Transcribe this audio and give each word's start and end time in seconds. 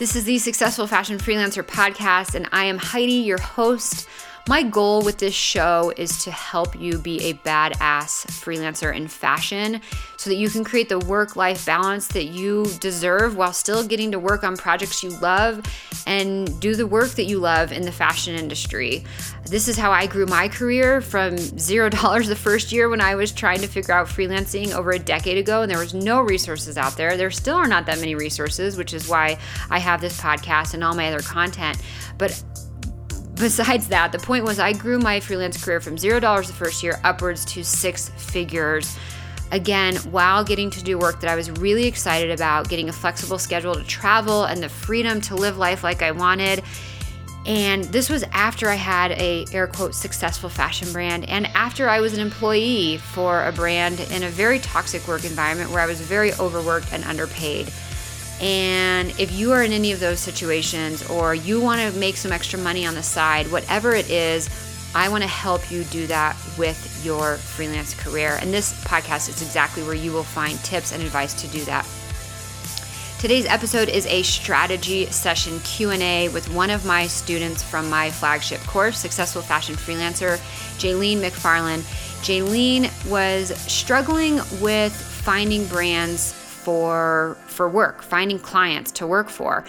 This 0.00 0.16
is 0.16 0.24
the 0.24 0.38
Successful 0.38 0.86
Fashion 0.86 1.18
Freelancer 1.18 1.62
podcast, 1.62 2.34
and 2.34 2.48
I 2.52 2.64
am 2.64 2.78
Heidi, 2.78 3.12
your 3.12 3.38
host. 3.38 4.08
My 4.48 4.62
goal 4.62 5.02
with 5.02 5.18
this 5.18 5.34
show 5.34 5.92
is 5.96 6.24
to 6.24 6.30
help 6.30 6.78
you 6.78 6.98
be 6.98 7.22
a 7.24 7.34
badass 7.34 8.26
freelancer 8.26 8.94
in 8.94 9.06
fashion 9.06 9.80
so 10.16 10.28
that 10.28 10.36
you 10.36 10.48
can 10.50 10.64
create 10.64 10.88
the 10.88 10.98
work 10.98 11.36
life 11.36 11.64
balance 11.64 12.08
that 12.08 12.24
you 12.24 12.66
deserve 12.80 13.36
while 13.36 13.52
still 13.52 13.86
getting 13.86 14.10
to 14.12 14.18
work 14.18 14.42
on 14.42 14.56
projects 14.56 15.02
you 15.02 15.10
love 15.20 15.62
and 16.06 16.60
do 16.60 16.74
the 16.74 16.86
work 16.86 17.10
that 17.10 17.24
you 17.24 17.38
love 17.38 17.70
in 17.70 17.82
the 17.82 17.92
fashion 17.92 18.34
industry. 18.34 19.04
This 19.46 19.68
is 19.68 19.76
how 19.76 19.92
I 19.92 20.06
grew 20.06 20.26
my 20.26 20.48
career 20.48 21.00
from 21.00 21.36
zero 21.36 21.88
dollars 21.90 22.28
the 22.28 22.36
first 22.36 22.72
year 22.72 22.88
when 22.88 23.00
I 23.00 23.14
was 23.14 23.32
trying 23.32 23.60
to 23.60 23.66
figure 23.66 23.94
out 23.94 24.08
freelancing 24.08 24.72
over 24.72 24.92
a 24.92 24.98
decade 24.98 25.38
ago, 25.38 25.62
and 25.62 25.70
there 25.70 25.78
was 25.78 25.94
no 25.94 26.20
resources 26.20 26.76
out 26.76 26.96
there. 26.96 27.16
There 27.16 27.30
still 27.30 27.56
are 27.56 27.68
not 27.68 27.86
that 27.86 27.98
many 27.98 28.14
resources, 28.14 28.76
which 28.76 28.94
is 28.94 29.08
why 29.08 29.38
I 29.70 29.78
have 29.78 30.00
this 30.00 30.20
podcast 30.20 30.74
and 30.74 30.82
all 30.82 30.94
my 30.94 31.12
other 31.12 31.22
content. 31.22 31.80
But 32.18 32.42
besides 33.40 33.88
that, 33.88 34.12
the 34.12 34.18
point 34.18 34.44
was 34.44 34.58
I 34.58 34.72
grew 34.72 34.98
my 34.98 35.18
freelance 35.18 35.62
career 35.62 35.80
from 35.80 35.98
zero 35.98 36.20
dollars 36.20 36.46
the 36.46 36.52
first 36.52 36.82
year 36.82 37.00
upwards 37.02 37.44
to 37.46 37.64
six 37.64 38.10
figures. 38.10 38.96
Again, 39.52 39.96
while 40.12 40.44
getting 40.44 40.70
to 40.70 40.84
do 40.84 40.96
work 40.96 41.20
that 41.20 41.30
I 41.30 41.34
was 41.34 41.50
really 41.50 41.86
excited 41.86 42.30
about, 42.30 42.68
getting 42.68 42.88
a 42.88 42.92
flexible 42.92 43.38
schedule 43.38 43.74
to 43.74 43.82
travel 43.82 44.44
and 44.44 44.62
the 44.62 44.68
freedom 44.68 45.20
to 45.22 45.34
live 45.34 45.58
life 45.58 45.82
like 45.82 46.02
I 46.02 46.12
wanted. 46.12 46.62
And 47.46 47.84
this 47.84 48.10
was 48.10 48.22
after 48.32 48.68
I 48.68 48.74
had 48.74 49.12
a 49.12 49.46
air 49.52 49.66
quote 49.66 49.94
successful 49.94 50.50
fashion 50.50 50.92
brand 50.92 51.28
and 51.28 51.46
after 51.48 51.88
I 51.88 52.00
was 52.00 52.12
an 52.12 52.20
employee 52.20 52.98
for 52.98 53.44
a 53.44 53.50
brand 53.50 53.98
in 54.12 54.22
a 54.22 54.28
very 54.28 54.58
toxic 54.58 55.08
work 55.08 55.24
environment 55.24 55.70
where 55.70 55.80
I 55.80 55.86
was 55.86 56.00
very 56.00 56.32
overworked 56.34 56.92
and 56.92 57.02
underpaid. 57.04 57.72
And 58.40 59.10
if 59.20 59.32
you 59.32 59.52
are 59.52 59.62
in 59.62 59.72
any 59.72 59.92
of 59.92 60.00
those 60.00 60.18
situations 60.18 61.08
or 61.10 61.34
you 61.34 61.60
want 61.60 61.80
to 61.80 61.98
make 61.98 62.16
some 62.16 62.32
extra 62.32 62.58
money 62.58 62.86
on 62.86 62.94
the 62.94 63.02
side, 63.02 63.50
whatever 63.52 63.92
it 63.92 64.08
is, 64.08 64.48
I 64.94 65.08
want 65.08 65.22
to 65.22 65.28
help 65.28 65.70
you 65.70 65.84
do 65.84 66.06
that 66.06 66.36
with 66.58 67.04
your 67.04 67.36
freelance 67.36 67.94
career. 67.94 68.38
And 68.40 68.52
this 68.52 68.72
podcast 68.84 69.28
is 69.28 69.42
exactly 69.42 69.82
where 69.82 69.94
you 69.94 70.10
will 70.10 70.24
find 70.24 70.58
tips 70.64 70.92
and 70.92 71.02
advice 71.02 71.34
to 71.42 71.48
do 71.48 71.64
that. 71.64 71.86
Today's 73.20 73.44
episode 73.44 73.90
is 73.90 74.06
a 74.06 74.22
strategy 74.22 75.04
session 75.06 75.60
Q&A 75.60 76.30
with 76.30 76.50
one 76.54 76.70
of 76.70 76.86
my 76.86 77.06
students 77.06 77.62
from 77.62 77.90
my 77.90 78.10
flagship 78.10 78.60
course, 78.62 78.96
Successful 78.96 79.42
Fashion 79.42 79.74
Freelancer, 79.74 80.38
Jaylene 80.78 81.18
McFarland. 81.18 81.82
Jaylene 82.22 82.90
was 83.10 83.50
struggling 83.70 84.36
with 84.60 84.94
finding 84.94 85.66
brands 85.66 86.34
for 86.64 87.36
for 87.46 87.68
work, 87.68 88.02
finding 88.02 88.38
clients 88.38 88.92
to 88.92 89.06
work 89.06 89.28
for. 89.28 89.64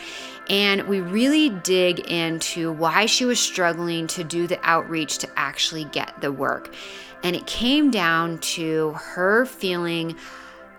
And 0.50 0.88
we 0.88 1.00
really 1.00 1.50
dig 1.50 2.00
into 2.00 2.72
why 2.74 3.06
she 3.06 3.26
was 3.26 3.40
struggling 3.40 4.08
to 4.08 4.24
do 4.24 4.48
the 4.48 4.60
outreach 4.64 5.20
to 5.20 5.30
actually 5.38 5.86
get 5.86 6.20
the 6.20 6.32
work. 6.32 6.74
And 7.24 7.36
it 7.36 7.46
came 7.46 7.92
down 7.92 8.40
to 8.40 8.92
her 8.94 9.46
feeling 9.46 10.16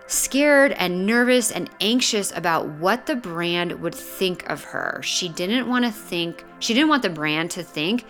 scared 0.07 0.73
and 0.73 1.05
nervous 1.05 1.51
and 1.51 1.69
anxious 1.81 2.31
about 2.35 2.67
what 2.67 3.05
the 3.05 3.15
brand 3.15 3.81
would 3.81 3.95
think 3.95 4.47
of 4.49 4.63
her. 4.65 5.01
She 5.03 5.29
didn't 5.29 5.67
want 5.67 5.85
to 5.85 5.91
think, 5.91 6.45
she 6.59 6.73
didn't 6.73 6.89
want 6.89 7.03
the 7.03 7.09
brand 7.09 7.51
to 7.51 7.63
think 7.63 8.05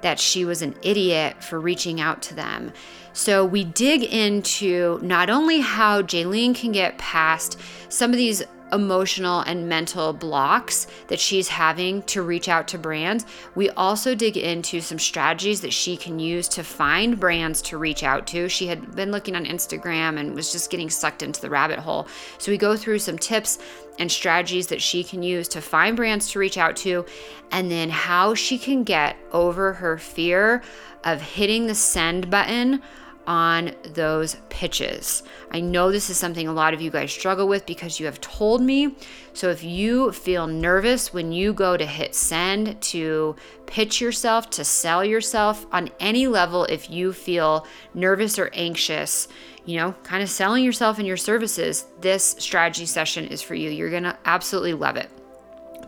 that 0.00 0.18
she 0.18 0.44
was 0.44 0.62
an 0.62 0.74
idiot 0.82 1.42
for 1.42 1.60
reaching 1.60 2.00
out 2.00 2.22
to 2.22 2.34
them. 2.34 2.72
So 3.16 3.46
we 3.46 3.64
dig 3.64 4.04
into 4.04 5.00
not 5.02 5.30
only 5.30 5.60
how 5.60 6.02
Jaylene 6.02 6.54
can 6.54 6.70
get 6.70 6.98
past 6.98 7.58
some 7.88 8.10
of 8.10 8.18
these 8.18 8.42
emotional 8.74 9.40
and 9.40 9.66
mental 9.66 10.12
blocks 10.12 10.86
that 11.08 11.18
she's 11.18 11.48
having 11.48 12.02
to 12.02 12.20
reach 12.20 12.46
out 12.50 12.68
to 12.68 12.78
brands, 12.78 13.24
we 13.54 13.70
also 13.70 14.14
dig 14.14 14.36
into 14.36 14.82
some 14.82 14.98
strategies 14.98 15.62
that 15.62 15.72
she 15.72 15.96
can 15.96 16.18
use 16.18 16.46
to 16.48 16.62
find 16.62 17.18
brands 17.18 17.62
to 17.62 17.78
reach 17.78 18.02
out 18.02 18.26
to. 18.26 18.50
She 18.50 18.66
had 18.66 18.94
been 18.94 19.12
looking 19.12 19.34
on 19.34 19.46
Instagram 19.46 20.18
and 20.18 20.34
was 20.34 20.52
just 20.52 20.70
getting 20.70 20.90
sucked 20.90 21.22
into 21.22 21.40
the 21.40 21.48
rabbit 21.48 21.78
hole. 21.78 22.08
So 22.36 22.52
we 22.52 22.58
go 22.58 22.76
through 22.76 22.98
some 22.98 23.16
tips 23.16 23.58
and 23.98 24.12
strategies 24.12 24.66
that 24.66 24.82
she 24.82 25.02
can 25.02 25.22
use 25.22 25.48
to 25.48 25.62
find 25.62 25.96
brands 25.96 26.30
to 26.32 26.38
reach 26.38 26.58
out 26.58 26.76
to, 26.76 27.06
and 27.50 27.70
then 27.70 27.88
how 27.88 28.34
she 28.34 28.58
can 28.58 28.84
get 28.84 29.16
over 29.32 29.72
her 29.72 29.96
fear 29.96 30.62
of 31.04 31.22
hitting 31.22 31.66
the 31.66 31.74
send 31.74 32.28
button 32.28 32.82
on 33.26 33.72
those 33.94 34.36
pitches. 34.48 35.22
I 35.50 35.60
know 35.60 35.90
this 35.90 36.10
is 36.10 36.16
something 36.16 36.48
a 36.48 36.52
lot 36.52 36.74
of 36.74 36.80
you 36.80 36.90
guys 36.90 37.12
struggle 37.12 37.48
with 37.48 37.66
because 37.66 37.98
you 37.98 38.06
have 38.06 38.20
told 38.20 38.62
me. 38.62 38.96
So 39.32 39.50
if 39.50 39.62
you 39.62 40.12
feel 40.12 40.46
nervous 40.46 41.12
when 41.12 41.32
you 41.32 41.52
go 41.52 41.76
to 41.76 41.86
hit 41.86 42.14
send 42.14 42.80
to 42.82 43.36
pitch 43.66 44.00
yourself, 44.00 44.50
to 44.50 44.64
sell 44.64 45.04
yourself 45.04 45.66
on 45.72 45.90
any 46.00 46.26
level, 46.26 46.64
if 46.64 46.90
you 46.90 47.12
feel 47.12 47.66
nervous 47.94 48.38
or 48.38 48.50
anxious, 48.52 49.28
you 49.64 49.76
know, 49.76 49.92
kind 50.04 50.22
of 50.22 50.30
selling 50.30 50.64
yourself 50.64 50.98
and 50.98 51.06
your 51.06 51.16
services, 51.16 51.86
this 52.00 52.36
strategy 52.38 52.86
session 52.86 53.26
is 53.26 53.42
for 53.42 53.54
you. 53.54 53.70
You're 53.70 53.90
going 53.90 54.04
to 54.04 54.16
absolutely 54.24 54.74
love 54.74 54.96
it. 54.96 55.10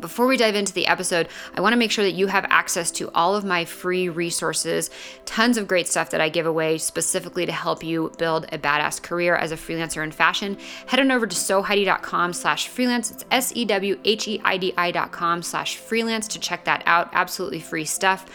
Before 0.00 0.26
we 0.26 0.36
dive 0.36 0.54
into 0.54 0.72
the 0.72 0.86
episode, 0.86 1.28
I 1.54 1.60
want 1.60 1.72
to 1.72 1.78
make 1.78 1.90
sure 1.90 2.04
that 2.04 2.12
you 2.12 2.28
have 2.28 2.46
access 2.48 2.90
to 2.92 3.10
all 3.14 3.34
of 3.34 3.44
my 3.44 3.64
free 3.64 4.08
resources, 4.08 4.90
tons 5.24 5.56
of 5.56 5.66
great 5.66 5.88
stuff 5.88 6.10
that 6.10 6.20
I 6.20 6.28
give 6.28 6.46
away 6.46 6.78
specifically 6.78 7.46
to 7.46 7.52
help 7.52 7.82
you 7.82 8.12
build 8.16 8.46
a 8.52 8.58
badass 8.58 9.02
career 9.02 9.34
as 9.34 9.50
a 9.50 9.56
freelancer 9.56 10.04
in 10.04 10.12
fashion. 10.12 10.56
Head 10.86 11.00
on 11.00 11.10
over 11.10 11.26
to 11.26 11.34
sewheidi.com 11.34 12.32
slash 12.32 12.68
freelance. 12.68 13.10
It's 13.10 13.24
S-E-W-H-E-I-D-I 13.30 14.90
dot 14.92 15.10
com 15.10 15.42
slash 15.42 15.76
freelance 15.76 16.28
to 16.28 16.38
check 16.38 16.64
that 16.64 16.82
out. 16.86 17.10
Absolutely 17.12 17.60
free 17.60 17.84
stuff. 17.84 18.26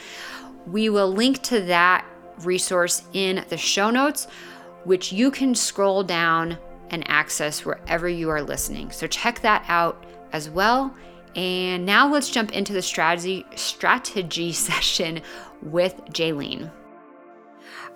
We 0.68 0.90
will 0.90 1.12
link 1.12 1.42
to 1.44 1.62
that 1.62 2.06
resource 2.40 3.04
in 3.14 3.46
the 3.50 3.58
show 3.58 3.90
notes, 3.90 4.28
which 4.84 5.14
you 5.14 5.32
can 5.32 5.56
scroll 5.56 6.04
down 6.04 6.58
and 6.90 7.08
access 7.10 7.66
wherever 7.66 8.08
you 8.08 8.30
are 8.30 8.42
listening. 8.42 8.92
So 8.92 9.08
check 9.08 9.42
that 9.42 9.64
out 9.68 10.06
as 10.32 10.50
well. 10.50 10.94
And 11.36 11.86
now 11.86 12.12
let's 12.12 12.30
jump 12.30 12.52
into 12.52 12.74
the 12.74 12.82
strategy 12.82 13.46
strategy 13.56 14.52
session 14.54 15.22
with 15.62 15.96
Jaylene. 16.12 16.72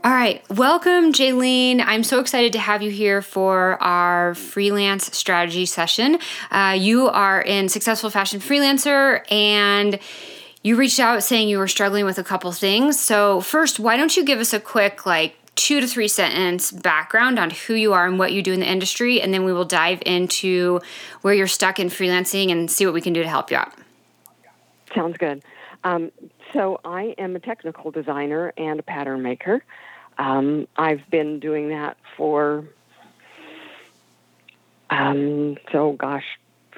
All 0.04 0.12
right, 0.12 0.42
welcome, 0.50 1.12
Jaylene. 1.12 1.84
I'm 1.84 2.04
so 2.04 2.20
excited 2.20 2.54
to 2.54 2.60
have 2.60 2.84
you 2.84 2.92
here 2.92 3.22
for 3.22 3.82
our 3.82 4.36
freelance 4.36 5.18
strategy 5.18 5.66
session. 5.66 6.20
Uh, 6.52 6.78
you 6.80 7.10
are 7.10 7.42
in 7.42 7.68
Successful 7.68 8.12
Fashion 8.12 8.40
Freelancer 8.40 9.30
and 9.32 10.00
you 10.62 10.76
reached 10.76 11.00
out 11.00 11.24
saying 11.24 11.50
you 11.50 11.58
were 11.58 11.68
struggling 11.68 12.06
with 12.06 12.20
a 12.20 12.24
couple 12.24 12.52
things. 12.52 13.00
So, 13.00 13.42
first, 13.42 13.80
why 13.80 13.98
don't 13.98 14.16
you 14.16 14.24
give 14.24 14.40
us 14.40 14.54
a 14.54 14.60
quick, 14.60 15.06
like, 15.06 15.36
two 15.58 15.82
to 15.82 15.88
three 15.88 16.08
sentence 16.08 16.72
background 16.72 17.38
on 17.38 17.50
who 17.50 17.74
you 17.74 17.92
are 17.92 18.06
and 18.06 18.18
what 18.18 18.32
you 18.32 18.42
do 18.42 18.54
in 18.54 18.62
the 18.62 18.70
industry, 18.70 19.20
and 19.20 19.34
then 19.34 19.44
we 19.44 19.52
will 19.52 19.66
dive 19.66 20.02
into 20.06 20.80
where 21.22 21.34
you're 21.34 21.48
stuck 21.48 21.80
in 21.80 21.90
freelancing 21.90 22.52
and 22.52 22.72
see 22.72 22.86
what 22.86 22.94
we 22.94 23.02
can 23.02 23.12
do 23.12 23.22
to 23.22 23.28
help 23.28 23.52
you 23.52 23.58
out. 23.58 23.74
Sounds 24.96 25.18
good. 25.18 25.44
Um, 25.84 26.12
so, 26.54 26.80
I 26.86 27.16
am 27.18 27.36
a 27.36 27.40
technical 27.40 27.92
designer 27.92 28.54
and 28.58 28.80
a 28.80 28.84
pattern 28.84 29.22
maker. 29.22 29.64
Um, 30.18 30.68
I've 30.78 31.08
been 31.10 31.40
doing 31.40 31.70
that 31.70 31.98
for, 32.16 32.64
um, 34.90 35.58
so 35.72 35.92
gosh, 35.94 36.24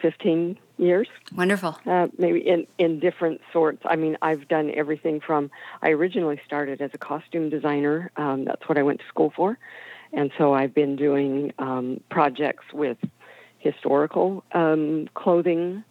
15 0.01 0.57
years. 0.79 1.07
Wonderful. 1.35 1.77
Uh, 1.85 2.07
maybe 2.17 2.39
in, 2.39 2.65
in 2.77 2.99
different 2.99 3.41
sorts. 3.51 3.81
I 3.85 3.95
mean, 3.95 4.17
I've 4.21 4.47
done 4.47 4.71
everything 4.73 5.19
from, 5.19 5.51
I 5.81 5.89
originally 5.89 6.39
started 6.45 6.81
as 6.81 6.91
a 6.93 6.97
costume 6.97 7.49
designer. 7.49 8.11
Um, 8.17 8.45
that's 8.45 8.67
what 8.67 8.77
I 8.77 8.83
went 8.83 8.99
to 8.99 9.07
school 9.07 9.31
for. 9.35 9.57
And 10.11 10.31
so 10.37 10.53
I've 10.53 10.73
been 10.73 10.95
doing 10.95 11.53
um, 11.59 12.01
projects 12.09 12.65
with 12.73 12.97
historical 13.59 14.43
um, 14.53 15.07
clothing. 15.13 15.83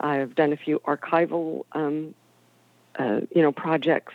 I've 0.00 0.34
done 0.34 0.52
a 0.52 0.56
few 0.56 0.78
archival, 0.80 1.64
um, 1.72 2.14
uh, 2.98 3.20
you 3.34 3.42
know, 3.42 3.52
projects, 3.52 4.14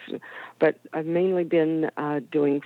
but 0.59 0.79
I've 0.93 1.05
mainly 1.05 1.43
been 1.43 1.91
uh, 1.97 2.21
doing 2.31 2.61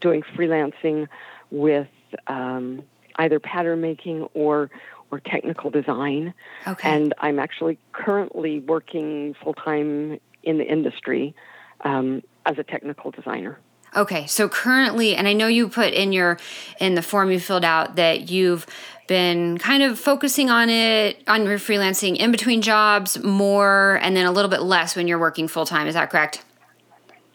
doing 0.00 0.22
freelancing 0.22 1.08
with 1.50 1.88
um, 2.26 2.82
either 3.16 3.38
pattern 3.38 3.80
making 3.80 4.22
or 4.34 4.70
or 5.10 5.20
technical 5.20 5.70
design. 5.70 6.34
Okay. 6.66 6.88
And 6.88 7.14
I'm 7.18 7.38
actually 7.38 7.78
currently 7.92 8.60
working 8.60 9.34
full 9.42 9.54
time 9.54 10.20
in 10.42 10.58
the 10.58 10.64
industry 10.64 11.34
um, 11.82 12.22
as 12.46 12.58
a 12.58 12.64
technical 12.64 13.10
designer. 13.10 13.58
Okay, 13.96 14.26
so 14.26 14.48
currently, 14.48 15.16
and 15.16 15.26
I 15.26 15.32
know 15.32 15.48
you 15.48 15.68
put 15.68 15.92
in 15.92 16.12
your 16.12 16.38
in 16.78 16.94
the 16.94 17.02
form 17.02 17.32
you 17.32 17.40
filled 17.40 17.64
out 17.64 17.96
that 17.96 18.30
you've 18.30 18.64
been 19.08 19.58
kind 19.58 19.82
of 19.82 19.98
focusing 19.98 20.48
on 20.48 20.70
it 20.70 21.20
on 21.26 21.44
your 21.44 21.58
freelancing 21.58 22.16
in 22.16 22.30
between 22.30 22.62
jobs 22.62 23.20
more, 23.24 23.98
and 24.02 24.16
then 24.16 24.26
a 24.26 24.32
little 24.32 24.50
bit 24.50 24.62
less 24.62 24.94
when 24.94 25.08
you're 25.08 25.18
working 25.18 25.48
full 25.48 25.66
time. 25.66 25.88
Is 25.88 25.94
that 25.94 26.08
correct? 26.08 26.44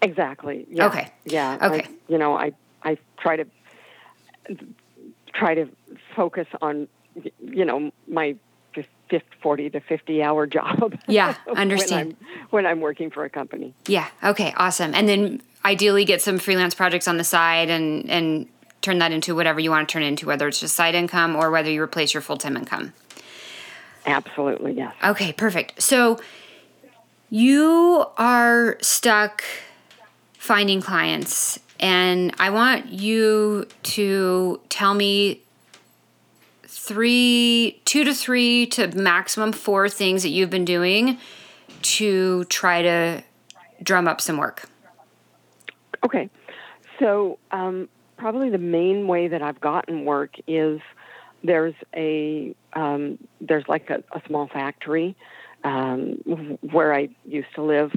Exactly. 0.01 0.65
Yeah. 0.69 0.85
Okay. 0.85 1.11
Yeah. 1.25 1.57
Okay. 1.61 1.87
I, 1.87 1.89
you 2.07 2.17
know, 2.17 2.37
I 2.37 2.53
I 2.83 2.97
try 3.19 3.35
to 3.35 3.45
try 5.33 5.55
to 5.55 5.67
focus 6.15 6.47
on 6.61 6.87
you 7.39 7.65
know 7.65 7.91
my 8.07 8.35
40 9.45 9.69
to 9.69 9.79
50 9.79 10.23
hour 10.23 10.47
job. 10.57 10.97
Yeah, 11.07 11.35
understand. 11.55 12.15
when, 12.17 12.17
I'm, 12.17 12.47
when 12.49 12.65
I'm 12.65 12.81
working 12.81 13.11
for 13.11 13.25
a 13.25 13.29
company. 13.29 13.75
Yeah. 13.87 14.07
Okay. 14.23 14.53
Awesome. 14.57 14.95
And 14.95 15.07
then 15.07 15.41
ideally 15.63 16.03
get 16.03 16.21
some 16.21 16.39
freelance 16.39 16.73
projects 16.73 17.07
on 17.07 17.17
the 17.17 17.23
side 17.23 17.69
and 17.69 18.09
and 18.09 18.47
turn 18.81 18.99
that 18.99 19.11
into 19.11 19.35
whatever 19.35 19.59
you 19.59 19.71
want 19.71 19.87
to 19.87 19.93
turn 19.93 20.03
into, 20.03 20.27
whether 20.27 20.47
it's 20.47 20.59
just 20.59 20.75
side 20.75 20.95
income 20.95 21.35
or 21.35 21.49
whether 21.51 21.69
you 21.69 21.81
replace 21.81 22.13
your 22.13 22.21
full 22.21 22.37
time 22.37 22.57
income. 22.57 22.93
Absolutely, 24.05 24.73
yes. 24.73 24.93
Okay, 25.03 25.31
perfect. 25.33 25.81
So 25.81 26.19
you 27.29 28.05
are 28.17 28.77
stuck 28.81 29.43
finding 30.37 30.81
clients, 30.81 31.59
and 31.79 32.33
I 32.39 32.51
want 32.51 32.87
you 32.87 33.67
to 33.83 34.61
tell 34.69 34.93
me 34.93 35.41
three, 36.87 37.81
two 37.85 38.03
to 38.03 38.13
three 38.13 38.67
to 38.67 38.87
maximum 38.95 39.51
four 39.51 39.89
things 39.89 40.23
that 40.23 40.29
you've 40.29 40.49
been 40.49 40.65
doing 40.65 41.17
to 41.81 42.43
try 42.45 42.81
to 42.81 43.23
drum 43.81 44.07
up 44.07 44.21
some 44.21 44.37
work. 44.37 44.69
Okay. 46.03 46.29
So, 46.99 47.39
um, 47.51 47.89
probably 48.17 48.49
the 48.49 48.57
main 48.57 49.07
way 49.07 49.27
that 49.27 49.41
I've 49.41 49.59
gotten 49.59 50.05
work 50.05 50.35
is 50.47 50.79
there's 51.43 51.75
a 51.95 52.55
um, 52.73 53.17
there's 53.41 53.65
like 53.67 53.89
a, 53.89 54.03
a 54.13 54.21
small 54.27 54.47
factory 54.47 55.15
um, 55.63 56.57
where 56.61 56.93
I 56.93 57.09
used 57.25 57.53
to 57.55 57.63
live 57.63 57.91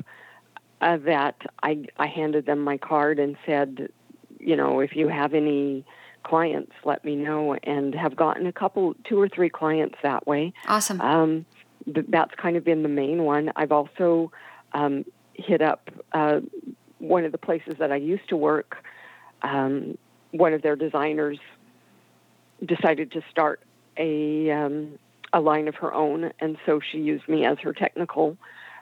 uh, 0.80 0.96
that 0.98 1.36
I 1.62 1.86
I 1.96 2.06
handed 2.06 2.46
them 2.46 2.60
my 2.60 2.78
card 2.78 3.18
and 3.18 3.36
said, 3.46 3.90
you 4.38 4.56
know, 4.56 4.80
if 4.80 4.96
you 4.96 5.08
have 5.08 5.34
any 5.34 5.84
clients, 6.28 6.72
let 6.84 7.04
me 7.04 7.16
know, 7.16 7.54
and 7.62 7.94
have 7.94 8.14
gotten 8.14 8.46
a 8.46 8.52
couple, 8.52 8.94
two 9.08 9.20
or 9.20 9.28
three 9.28 9.48
clients 9.48 9.96
that 10.02 10.26
way. 10.26 10.52
Awesome. 10.66 11.00
Um, 11.00 11.46
th- 11.92 12.06
that's 12.08 12.34
kind 12.34 12.56
of 12.56 12.64
been 12.64 12.82
the 12.82 12.88
main 12.88 13.24
one. 13.24 13.50
I've 13.56 13.72
also 13.72 14.30
um, 14.72 15.04
hit 15.34 15.62
up 15.62 15.90
uh, 16.12 16.40
one 16.98 17.24
of 17.24 17.32
the 17.32 17.38
places 17.38 17.74
that 17.78 17.90
I 17.92 17.96
used 17.96 18.28
to 18.28 18.36
work. 18.36 18.76
Um, 19.42 19.96
one 20.32 20.52
of 20.52 20.62
their 20.62 20.76
designers 20.76 21.38
decided 22.64 23.12
to 23.12 23.22
start 23.30 23.60
a 23.96 24.50
um, 24.50 24.98
a 25.32 25.40
line 25.40 25.68
of 25.68 25.76
her 25.76 25.92
own, 25.92 26.32
and 26.40 26.56
so 26.66 26.80
she 26.80 26.98
used 26.98 27.28
me 27.28 27.44
as 27.44 27.58
her 27.60 27.72
technical 27.72 28.36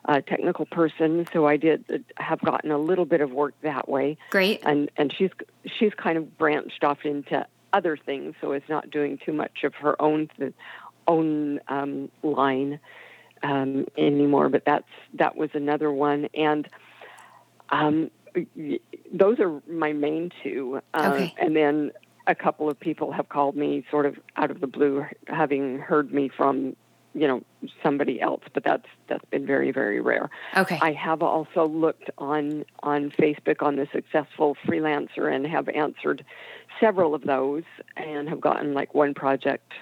uh, 0.06 0.20
technical 0.20 0.66
person. 0.66 1.26
So 1.32 1.46
I 1.46 1.56
did 1.56 2.04
have 2.16 2.40
gotten 2.40 2.70
a 2.70 2.78
little 2.78 3.04
bit 3.04 3.20
of 3.20 3.32
work 3.32 3.54
that 3.62 3.88
way. 3.88 4.16
Great. 4.30 4.62
And 4.64 4.90
and 4.96 5.12
she's 5.12 5.30
she's 5.78 5.92
kind 5.94 6.16
of 6.16 6.38
branched 6.38 6.84
off 6.84 7.04
into 7.04 7.46
other 7.72 7.96
things, 7.96 8.34
so 8.40 8.52
is 8.52 8.62
not 8.68 8.90
doing 8.90 9.18
too 9.24 9.32
much 9.32 9.64
of 9.64 9.74
her 9.74 10.00
own 10.00 10.28
own 11.08 11.60
um, 11.68 12.10
line 12.22 12.80
um, 13.42 13.86
anymore. 13.98 14.48
But 14.48 14.64
that's 14.64 14.88
that 15.14 15.36
was 15.36 15.50
another 15.54 15.90
one, 15.90 16.28
and 16.34 16.68
um, 17.70 18.10
those 19.12 19.40
are 19.40 19.60
my 19.68 19.92
main 19.92 20.30
two. 20.42 20.80
Uh, 20.94 21.10
okay. 21.14 21.34
And 21.38 21.56
then 21.56 21.92
a 22.26 22.34
couple 22.34 22.68
of 22.68 22.78
people 22.78 23.12
have 23.12 23.28
called 23.28 23.56
me 23.56 23.84
sort 23.90 24.06
of 24.06 24.16
out 24.36 24.50
of 24.50 24.60
the 24.60 24.66
blue, 24.66 25.04
having 25.26 25.78
heard 25.78 26.12
me 26.12 26.28
from 26.28 26.76
you 27.16 27.26
know 27.26 27.42
somebody 27.82 28.20
else 28.20 28.42
but 28.52 28.62
that's 28.62 28.86
that's 29.08 29.24
been 29.26 29.46
very 29.46 29.72
very 29.72 30.00
rare 30.00 30.28
okay 30.56 30.78
i 30.82 30.92
have 30.92 31.22
also 31.22 31.66
looked 31.66 32.10
on 32.18 32.64
on 32.82 33.10
facebook 33.10 33.62
on 33.62 33.76
the 33.76 33.88
successful 33.92 34.56
freelancer 34.66 35.34
and 35.34 35.46
have 35.46 35.68
answered 35.70 36.24
several 36.78 37.14
of 37.14 37.22
those 37.22 37.64
and 37.96 38.28
have 38.28 38.40
gotten 38.40 38.74
like 38.74 38.94
one 38.94 39.14
project 39.14 39.72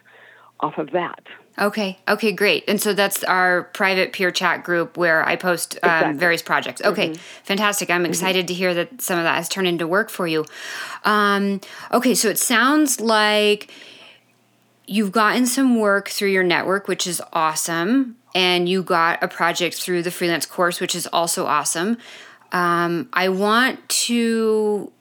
off 0.61 0.79
of 0.79 0.93
that 0.93 1.25
Okay. 1.59 1.99
Okay, 2.09 2.33
great. 2.33 2.65
And 2.67 2.81
so 2.81 2.93
that's 2.95 3.23
our 3.25 3.65
private 3.65 4.13
peer 4.13 4.31
chat 4.33 4.65
group 4.65 4.97
where 4.97 5.25
I 5.25 5.37
post 5.37 5.79
um, 5.83 5.91
exactly. 5.91 6.19
various 6.19 6.43
projects. 6.43 6.83
Okay, 6.83 7.11
mm-hmm. 7.11 7.21
fantastic. 7.45 7.91
I'm 7.91 8.03
mm-hmm. 8.03 8.11
excited 8.11 8.41
mm-hmm. 8.41 8.47
to 8.49 8.55
hear 8.55 8.75
that 8.75 9.01
some 9.01 9.19
of 9.19 9.25
that 9.25 9.37
has 9.37 9.49
turned 9.49 9.69
into 9.69 9.87
work 9.87 10.11
for 10.11 10.27
you. 10.27 10.45
Um, 11.05 11.61
okay, 11.93 12.15
so 12.15 12.29
it 12.29 12.39
sounds 12.39 13.01
like 13.01 13.71
you've 14.87 15.13
gotten 15.13 15.47
some 15.47 15.79
work 15.79 16.09
through 16.09 16.31
your 16.31 16.45
network, 16.45 16.89
which 16.89 17.07
is 17.07 17.23
awesome. 17.33 18.17
And 18.35 18.69
you 18.69 18.83
got 18.83 19.23
a 19.23 19.29
project 19.29 19.77
through 19.77 20.03
the 20.03 20.11
freelance 20.11 20.47
course, 20.47 20.81
which 20.81 20.95
is 20.95 21.07
also 21.07 21.47
awesome. 21.47 21.99
Um, 22.53 23.09
I 23.13 23.29
want 23.29 23.89
to 23.89 24.93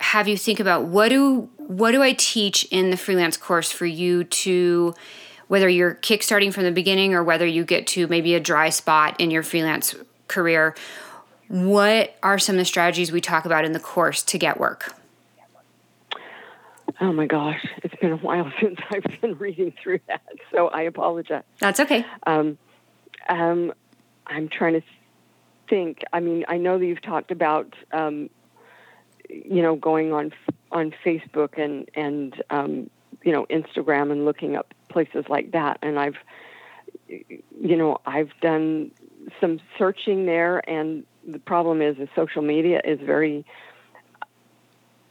have 0.00 0.28
you 0.28 0.36
think 0.36 0.60
about 0.60 0.84
what 0.84 1.08
do 1.08 1.48
what 1.58 1.92
do 1.92 2.02
I 2.02 2.14
teach 2.14 2.64
in 2.70 2.90
the 2.90 2.96
freelance 2.96 3.36
course 3.36 3.70
for 3.70 3.86
you 3.86 4.24
to 4.24 4.94
whether 5.46 5.68
you're 5.68 5.96
kickstarting 5.96 6.52
from 6.52 6.64
the 6.64 6.72
beginning 6.72 7.14
or 7.14 7.22
whether 7.22 7.46
you 7.46 7.64
get 7.64 7.86
to 7.88 8.06
maybe 8.08 8.34
a 8.34 8.40
dry 8.40 8.70
spot 8.70 9.20
in 9.20 9.30
your 9.30 9.42
freelance 9.42 9.94
career, 10.28 10.74
what 11.48 12.16
are 12.22 12.38
some 12.38 12.54
of 12.54 12.58
the 12.58 12.64
strategies 12.64 13.10
we 13.12 13.20
talk 13.20 13.44
about 13.44 13.64
in 13.64 13.72
the 13.72 13.80
course 13.80 14.22
to 14.22 14.38
get 14.38 14.58
work? 14.58 14.94
Oh 17.00 17.12
my 17.12 17.26
gosh, 17.26 17.64
it's 17.82 17.94
been 17.96 18.12
a 18.12 18.16
while 18.16 18.52
since 18.60 18.78
I've 18.90 19.20
been 19.20 19.38
reading 19.38 19.72
through 19.82 20.00
that, 20.08 20.22
so 20.52 20.68
I 20.68 20.82
apologize. 20.82 21.44
That's 21.58 21.80
okay. 21.80 22.04
Um, 22.26 22.58
um, 23.28 23.72
I'm 24.26 24.48
trying 24.48 24.74
to 24.74 24.82
think. 25.68 26.02
I 26.12 26.20
mean, 26.20 26.44
I 26.48 26.58
know 26.58 26.78
that 26.78 26.84
you've 26.84 27.02
talked 27.02 27.30
about, 27.30 27.74
um, 27.92 28.28
you 29.28 29.62
know, 29.62 29.76
going 29.76 30.12
on 30.12 30.32
on 30.72 30.92
Facebook 31.04 31.58
and 31.58 31.90
and 31.94 32.42
um, 32.50 32.90
you 33.22 33.32
know 33.32 33.46
Instagram 33.46 34.12
and 34.12 34.26
looking 34.26 34.56
up 34.56 34.74
places 34.90 35.24
like 35.28 35.52
that. 35.52 35.78
And 35.82 35.98
I've, 35.98 36.16
you 37.08 37.76
know, 37.76 37.98
I've 38.04 38.32
done 38.42 38.90
some 39.40 39.58
searching 39.78 40.26
there, 40.26 40.68
and 40.68 41.04
the 41.26 41.38
problem 41.38 41.80
is, 41.80 41.96
the 41.96 42.08
social 42.14 42.42
media 42.42 42.82
is 42.84 43.00
very. 43.00 43.46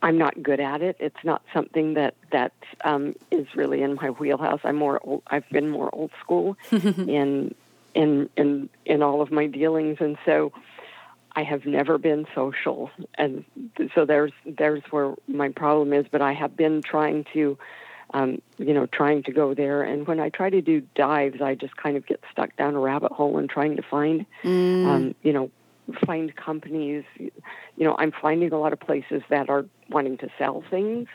I'm 0.01 0.18
not 0.18 0.42
good 0.42 0.60
at 0.60 0.81
it. 0.81 0.98
It's 1.00 1.24
not 1.24 1.42
something 1.54 1.96
that 1.96 2.16
that 2.31 2.54
um, 2.84 3.16
is 3.31 3.48
really 3.56 3.81
in 3.81 3.96
my 3.96 4.12
wheelhouse. 4.12 4.62
I'm 4.63 4.78
more. 4.78 5.00
Old, 5.04 5.24
I've 5.28 5.48
been 5.50 5.69
more 5.69 5.90
old 5.94 6.12
school 6.22 6.57
in 6.72 7.54
in 7.94 8.30
in 8.36 8.69
in 8.86 9.04
all 9.04 9.22
of 9.22 9.31
my 9.31 9.48
dealings, 9.48 9.98
and 10.00 10.18
so 10.25 10.54
I 11.36 11.44
have 11.44 11.66
never 11.66 11.98
been 11.98 12.28
social, 12.34 12.92
and 13.16 13.44
so 13.94 14.06
there's 14.06 14.31
there's 14.46 14.84
where 14.90 15.16
my 15.28 15.50
problem 15.50 15.94
is. 15.94 16.06
But 16.10 16.22
I 16.22 16.34
have 16.34 16.56
been 16.56 16.81
trying 16.81 17.25
to 17.34 17.57
um, 18.13 18.42
you 18.57 18.74
know, 18.74 18.86
trying 18.88 19.24
to 19.24 19.31
go 19.31 19.54
there. 19.54 19.84
And 19.84 20.07
when 20.07 20.19
I 20.19 20.30
try 20.30 20.50
to 20.50 20.62
do 20.62 20.81
dives, 20.96 21.42
I 21.42 21.56
just 21.56 21.75
kind 21.75 21.96
of 21.96 22.06
get 22.06 22.24
stuck 22.32 22.56
down 22.56 22.75
a 22.75 22.79
rabbit 22.79 23.12
hole 23.12 23.38
and 23.38 23.50
trying 23.50 23.75
to 23.75 23.84
find, 23.84 24.25
mm. 24.44 24.86
um, 24.86 25.15
you 25.22 25.34
know, 25.34 25.51
find 26.05 26.36
companies. 26.36 27.03
You 27.17 27.31
know, 27.77 27.96
I'm 27.98 28.12
finding 28.12 28.51
a 28.51 28.60
lot 28.60 28.74
of 28.74 28.79
places 28.79 29.22
that 29.29 29.50
are 29.50 29.65
wanting 29.89 30.17
to 30.19 30.29
sell 30.38 30.63
things, 30.69 31.08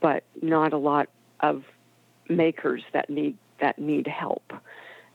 but 0.00 0.24
not 0.42 0.72
a 0.72 0.78
lot 0.78 1.08
of 1.40 1.64
makers 2.28 2.82
that 2.92 3.10
need 3.10 3.36
that 3.60 3.78
need 3.78 4.06
help. 4.06 4.52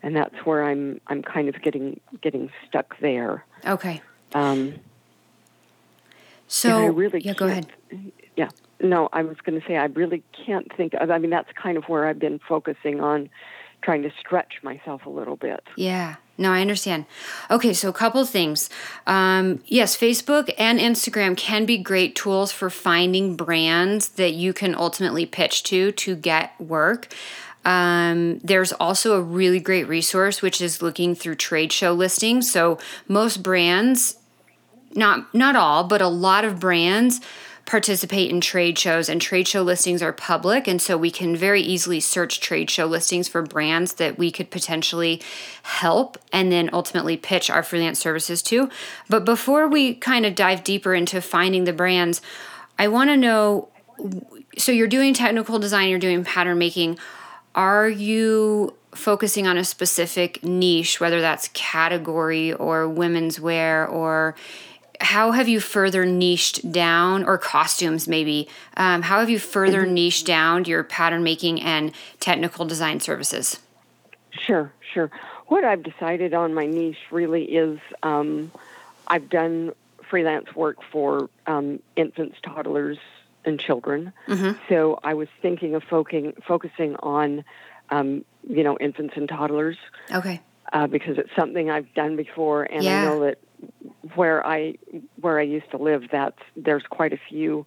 And 0.04 0.16
that's 0.16 0.36
where 0.46 0.64
I'm 0.64 1.02
I'm 1.08 1.22
kind 1.22 1.50
of 1.50 1.62
getting 1.62 2.00
getting 2.22 2.52
stuck 2.68 3.00
there. 3.00 3.44
Okay. 3.66 4.02
Um, 4.34 4.76
so 6.48 6.84
I 6.84 6.86
really 6.88 7.22
yeah, 7.22 7.34
go 7.34 7.48
ahead. 7.48 7.68
Yeah. 8.36 8.50
No, 8.82 9.10
I 9.14 9.24
was 9.24 9.38
going 9.38 9.60
to 9.60 9.66
say 9.66 9.78
I 9.78 9.86
really 9.86 10.22
can't 10.46 10.72
think 10.76 10.94
of. 10.96 11.10
I 11.10 11.18
mean, 11.18 11.32
that's 11.32 11.52
kind 11.54 11.78
of 11.78 11.86
where 11.86 12.06
I've 12.06 12.20
been 12.20 12.40
focusing 12.40 13.00
on 13.00 13.30
trying 13.82 14.04
to 14.04 14.12
stretch 14.20 14.56
myself 14.62 15.06
a 15.06 15.10
little 15.10 15.38
bit. 15.38 15.64
Yeah. 15.78 16.16
No, 16.38 16.52
I 16.52 16.62
understand. 16.62 17.06
Okay, 17.50 17.74
so 17.74 17.90
a 17.90 17.94
couple 17.94 18.26
things. 18.26 18.70
Um, 19.08 19.64
yes, 19.66 19.96
Facebook 19.96 20.54
and 20.58 20.80
Instagram 20.80 21.38
can 21.38 21.66
be 21.66 21.78
great 21.78 22.16
tools 22.16 22.52
for 22.52 22.70
finding 22.70 23.38
brands 23.38 24.10
that 24.10 24.34
you 24.34 24.52
can 24.52 24.76
ultimately 24.76 25.26
pitch 25.26 25.64
to 25.64 25.92
to 25.94 26.16
get 26.16 26.60
work. 26.60 27.14
Um, 27.64 28.40
there's 28.40 28.74
also 28.74 29.16
a 29.16 29.22
really 29.22 29.60
great 29.60 29.88
resource 29.88 30.42
which 30.42 30.62
is 30.62 30.82
looking 30.82 31.16
through 31.16 31.36
trade 31.36 31.72
show 31.72 31.94
listings. 31.94 32.52
So 32.52 32.78
most 33.08 33.42
brands, 33.42 34.18
not 34.94 35.34
not 35.34 35.56
all, 35.56 35.86
but 35.86 36.02
a 36.02 36.08
lot 36.08 36.46
of 36.46 36.60
brands 36.60 37.22
participate 37.66 38.30
in 38.30 38.42
trade 38.42 38.78
shows, 38.78 39.10
and 39.10 39.20
trade 39.20 39.48
show 39.48 39.62
listings 39.62 40.04
are 40.04 40.14
public. 40.14 40.68
And 40.68 40.82
so 40.82 40.98
we 40.98 41.10
can 41.10 41.36
very 41.36 41.62
easily 41.62 42.00
search 42.00 42.40
trade 42.40 42.70
show 42.70 42.86
listings 42.86 43.28
for 43.28 43.42
brands 43.42 43.96
that 43.96 44.18
we 44.18 44.32
could 44.32 44.52
potentially 44.52 45.22
help 45.64 46.18
and 46.32 46.52
then 46.52 46.70
ultimately 46.74 47.18
pitch 47.18 47.50
our 47.50 47.64
freelance 47.64 48.00
services 48.00 48.42
to. 48.44 48.70
But 49.10 49.26
before 49.26 49.68
we 49.68 49.96
kind 49.96 50.26
of 50.26 50.36
dive 50.36 50.64
deeper 50.64 50.94
into 50.94 51.22
finding 51.22 51.64
the 51.64 51.74
brands, 51.74 52.22
I 52.78 52.88
want 52.88 53.10
to 53.10 53.18
know 53.18 53.70
so 54.58 54.72
you're 54.72 54.88
doing 54.88 55.14
technical 55.14 55.60
design, 55.60 55.90
you're 55.90 56.00
doing 56.00 56.24
pattern 56.24 56.58
making. 56.58 57.00
Are 57.54 57.88
you 57.88 58.76
focusing 58.94 59.48
on 59.48 59.58
a 59.58 59.64
specific 59.64 60.44
niche, 60.44 61.00
whether 61.00 61.22
that's 61.22 61.50
category 61.54 62.54
or 62.54 62.88
women's 62.88 63.40
wear 63.40 63.88
or 63.88 64.36
how 65.02 65.32
have 65.32 65.48
you 65.48 65.60
further 65.60 66.06
niched 66.06 66.72
down, 66.72 67.24
or 67.24 67.38
costumes 67.38 68.08
maybe? 68.08 68.48
Um, 68.78 69.02
how 69.04 69.20
have 69.20 69.30
you 69.30 69.40
further 69.40 69.84
mm-hmm. 69.84 69.94
niched 69.94 70.26
down 70.26 70.66
your 70.66 70.84
pattern 70.84 71.24
making 71.24 71.62
and 71.62 71.92
technical 72.20 72.66
design 72.66 73.00
services? 73.00 73.60
Sure, 74.32 74.72
sure. 74.94 75.12
What 75.48 75.64
I've 75.64 75.84
decided 75.84 76.34
on 76.34 76.54
my 76.54 76.66
niche 76.66 76.98
really 77.12 77.44
is 77.44 77.80
um, 78.04 78.52
I've 79.08 79.30
done 79.30 79.74
freelance 80.10 80.54
work 80.56 80.78
for 80.92 81.30
um, 81.48 81.80
infants, 81.96 82.38
toddlers, 82.44 82.98
and 83.44 83.60
children. 83.60 84.12
Mm-hmm. 84.28 84.58
So 84.70 85.00
I 85.04 85.14
was 85.14 85.28
thinking 85.42 85.76
of 85.76 85.84
focusing 85.84 86.34
focusing 86.48 86.96
on, 86.98 87.44
um, 87.90 88.26
you 88.50 88.64
know, 88.64 88.78
infants 88.80 89.14
and 89.16 89.30
toddlers. 89.30 89.78
Okay. 90.12 90.42
Uh, 90.74 90.88
because 90.88 91.20
it's 91.20 91.30
something 91.36 91.70
I've 91.70 91.94
done 91.94 92.16
before, 92.16 92.64
and 92.64 92.84
yeah. 92.84 93.02
I 93.02 93.06
know 93.06 93.20
that 93.22 93.38
where 94.14 94.46
I 94.46 94.76
where 95.20 95.40
I 95.40 95.44
used 95.44 95.72
to 95.72 95.78
live, 95.78 96.04
that's 96.12 96.40
there's 96.56 96.84
quite 96.84 97.14
a 97.14 97.20
few 97.30 97.66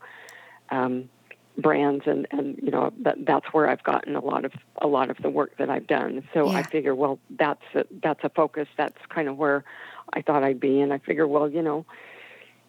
um, 0.70 1.08
brands, 1.56 2.04
and 2.06 2.26
and 2.30 2.58
you 2.62 2.70
know 2.70 2.92
that 3.00 3.26
that's 3.26 3.46
where 3.46 3.68
I've 3.68 3.82
gotten 3.82 4.14
a 4.14 4.24
lot 4.24 4.44
of 4.44 4.52
a 4.80 4.86
lot 4.86 5.10
of 5.10 5.16
the 5.18 5.30
work 5.30 5.56
that 5.58 5.68
I've 5.68 5.86
done. 5.86 6.26
So 6.32 6.50
yeah. 6.50 6.58
I 6.58 6.62
figure, 6.62 6.94
well, 6.94 7.18
that's 7.30 7.62
a, 7.74 7.84
that's 8.02 8.22
a 8.22 8.28
focus. 8.28 8.68
That's 8.76 8.98
kind 9.08 9.28
of 9.28 9.36
where 9.36 9.64
I 10.12 10.22
thought 10.22 10.44
I'd 10.44 10.60
be, 10.60 10.80
and 10.80 10.92
I 10.92 10.98
figure, 10.98 11.26
well, 11.26 11.48
you 11.48 11.62
know, 11.62 11.84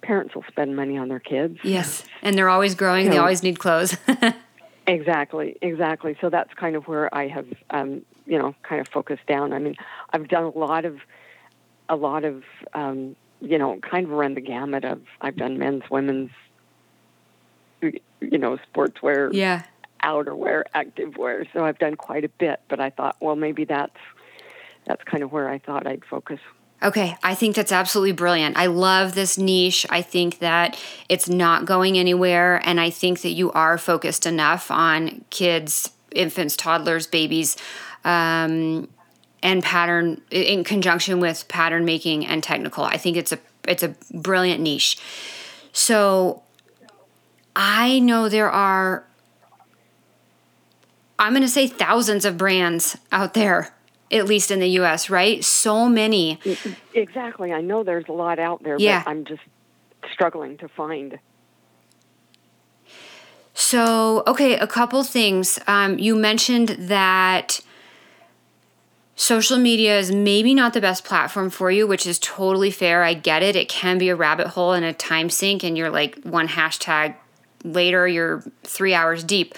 parents 0.02 0.34
will 0.34 0.46
spend 0.48 0.76
money 0.76 0.98
on 0.98 1.08
their 1.08 1.20
kids. 1.20 1.60
Yes, 1.64 2.04
and 2.22 2.38
they're 2.38 2.50
always 2.50 2.76
growing. 2.76 3.06
So, 3.06 3.12
they 3.12 3.18
always 3.18 3.44
need 3.44 3.60
clothes. 3.60 3.96
exactly, 4.88 5.58
exactly. 5.62 6.18
So 6.20 6.30
that's 6.30 6.54
kind 6.56 6.76
of 6.76 6.88
where 6.88 7.14
I 7.14 7.28
have, 7.28 7.48
um, 7.70 8.02
you 8.26 8.40
know, 8.40 8.56
kind 8.64 8.82
of 8.82 8.88
focused 8.88 9.26
down. 9.28 9.54
I 9.54 9.60
mean, 9.60 9.76
I've 10.12 10.28
done 10.28 10.44
a 10.44 10.58
lot 10.58 10.86
of 10.86 11.00
a 11.90 11.96
lot 11.96 12.24
of 12.24 12.44
um, 12.74 13.16
you 13.42 13.58
know, 13.58 13.80
kind 13.80 14.06
of 14.06 14.12
run 14.12 14.34
the 14.36 14.42
gamut 14.42 14.86
of 14.86 15.02
I've 15.22 15.36
done 15.36 15.58
men's, 15.58 15.84
women's, 15.90 16.32
you 17.82 18.38
know, 18.38 18.58
sportswear, 18.74 19.30
yeah, 19.34 19.64
outerwear, 20.04 20.64
activewear. 20.76 21.48
So 21.54 21.66
I've 21.66 21.80
done 21.80 21.96
quite 21.96 22.26
a 22.26 22.30
bit. 22.30 22.62
But 22.68 22.80
I 22.80 22.90
thought, 22.90 23.16
well, 23.22 23.36
maybe 23.36 23.66
that's 23.66 23.98
that's 24.86 25.04
kind 25.04 25.24
of 25.24 25.32
where 25.32 25.50
I 25.50 25.60
thought 25.60 25.88
I'd 25.88 26.04
focus. 26.06 26.40
Okay, 26.82 27.18
I 27.22 27.36
think 27.36 27.56
that's 27.56 27.74
absolutely 27.74 28.14
brilliant. 28.14 28.56
I 28.56 28.68
love 28.68 29.14
this 29.14 29.38
niche. 29.38 29.86
I 29.90 30.02
think 30.02 30.40
that 30.40 30.80
it's 31.10 31.28
not 31.28 31.66
going 31.66 31.98
anywhere. 31.98 32.62
And 32.64 32.80
I 32.80 32.90
think 32.90 33.22
that 33.22 33.32
you 33.32 33.52
are 33.52 33.78
focused 33.78 34.26
enough 34.26 34.72
on 34.72 35.26
kids, 35.30 35.92
infants, 36.14 36.56
toddlers, 36.56 37.06
babies, 37.06 37.58
um, 38.06 38.88
and 39.42 39.64
pattern 39.64 40.22
in 40.32 40.64
conjunction 40.64 41.20
with 41.20 41.48
pattern 41.48 41.86
making 41.86 42.26
and 42.26 42.44
technical. 42.44 42.84
I 42.84 42.98
think 42.98 43.18
it's 43.18 43.32
a 43.32 43.40
it's 43.68 43.84
a 43.84 43.96
brilliant 44.14 44.62
niche. 44.62 44.98
So 45.72 46.44
I 47.56 48.00
know 48.00 48.30
there 48.30 48.50
are 48.50 49.06
I'm 51.18 51.34
going 51.34 51.42
to 51.44 51.50
say 51.50 51.68
thousands 51.68 52.26
of 52.26 52.38
brands 52.38 52.98
out 53.12 53.34
there 53.34 53.74
at 54.12 54.26
least 54.26 54.52
in 54.52 54.60
the 54.60 54.70
US, 54.82 55.10
right? 55.10 55.44
So 55.44 55.88
many. 55.88 56.40
Exactly. 56.94 57.54
I 57.54 57.62
know 57.62 57.84
there's 57.84 58.08
a 58.08 58.14
lot 58.14 58.40
out 58.40 58.64
there, 58.64 58.78
yeah. 58.80 59.04
but 59.04 59.12
I'm 59.12 59.26
just 59.26 59.42
struggling 60.12 60.58
to 60.58 60.68
find. 60.68 61.20
So, 63.54 64.24
okay, 64.26 64.58
a 64.58 64.68
couple 64.68 65.04
things. 65.04 65.60
Um, 65.68 66.00
you 66.00 66.16
mentioned 66.16 66.70
that 66.80 67.60
social 69.20 69.58
media 69.58 70.00
is 70.00 70.12
maybe 70.14 70.54
not 70.54 70.74
the 70.74 70.80
best 70.80 71.04
platform 71.04 71.50
for 71.50 71.70
you, 71.70 71.86
which 71.86 72.08
is 72.08 72.18
totally 72.20 72.72
fair. 72.72 73.04
I 73.04 73.14
get 73.14 73.44
it. 73.44 73.58
It 73.58 73.68
can 73.68 73.98
be 73.98 74.08
a 74.08 74.16
rabbit 74.16 74.48
hole 74.48 74.72
and 74.72 74.86
a 74.86 74.94
time 74.94 75.30
sink, 75.30 75.62
and 75.62 75.78
you're 75.78 75.90
like 75.90 76.24
one 76.24 76.48
hashtag 76.48 77.16
later, 77.66 78.08
you're 78.08 78.42
three 78.64 78.94
hours 78.94 79.26
deep. 79.26 79.56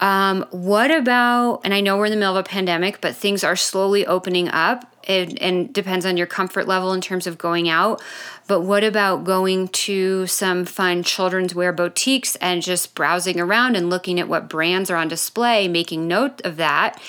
Um, 0.00 0.44
what 0.50 0.90
about, 0.90 1.60
and 1.62 1.72
I 1.72 1.80
know 1.80 1.96
we're 1.96 2.06
in 2.06 2.10
the 2.10 2.16
middle 2.16 2.36
of 2.36 2.44
a 2.44 2.48
pandemic, 2.48 3.00
but 3.00 3.14
things 3.14 3.44
are 3.44 3.54
slowly 3.54 4.04
opening 4.04 4.48
up. 4.48 4.88
And 5.08 5.72
depends 5.72 6.06
on 6.06 6.16
your 6.16 6.28
comfort 6.28 6.68
level 6.68 6.92
in 6.92 7.00
terms 7.00 7.26
of 7.26 7.36
going 7.36 7.68
out. 7.68 8.00
But 8.46 8.60
what 8.60 8.84
about 8.84 9.24
going 9.24 9.66
to 9.68 10.28
some 10.28 10.64
fun 10.64 11.02
children's 11.02 11.56
wear 11.56 11.72
boutiques 11.72 12.36
and 12.36 12.62
just 12.62 12.94
browsing 12.94 13.40
around 13.40 13.74
and 13.74 13.90
looking 13.90 14.20
at 14.20 14.28
what 14.28 14.48
brands 14.48 14.90
are 14.90 14.96
on 14.96 15.08
display, 15.08 15.66
making 15.66 16.06
note 16.06 16.40
of 16.44 16.56
that? 16.58 17.00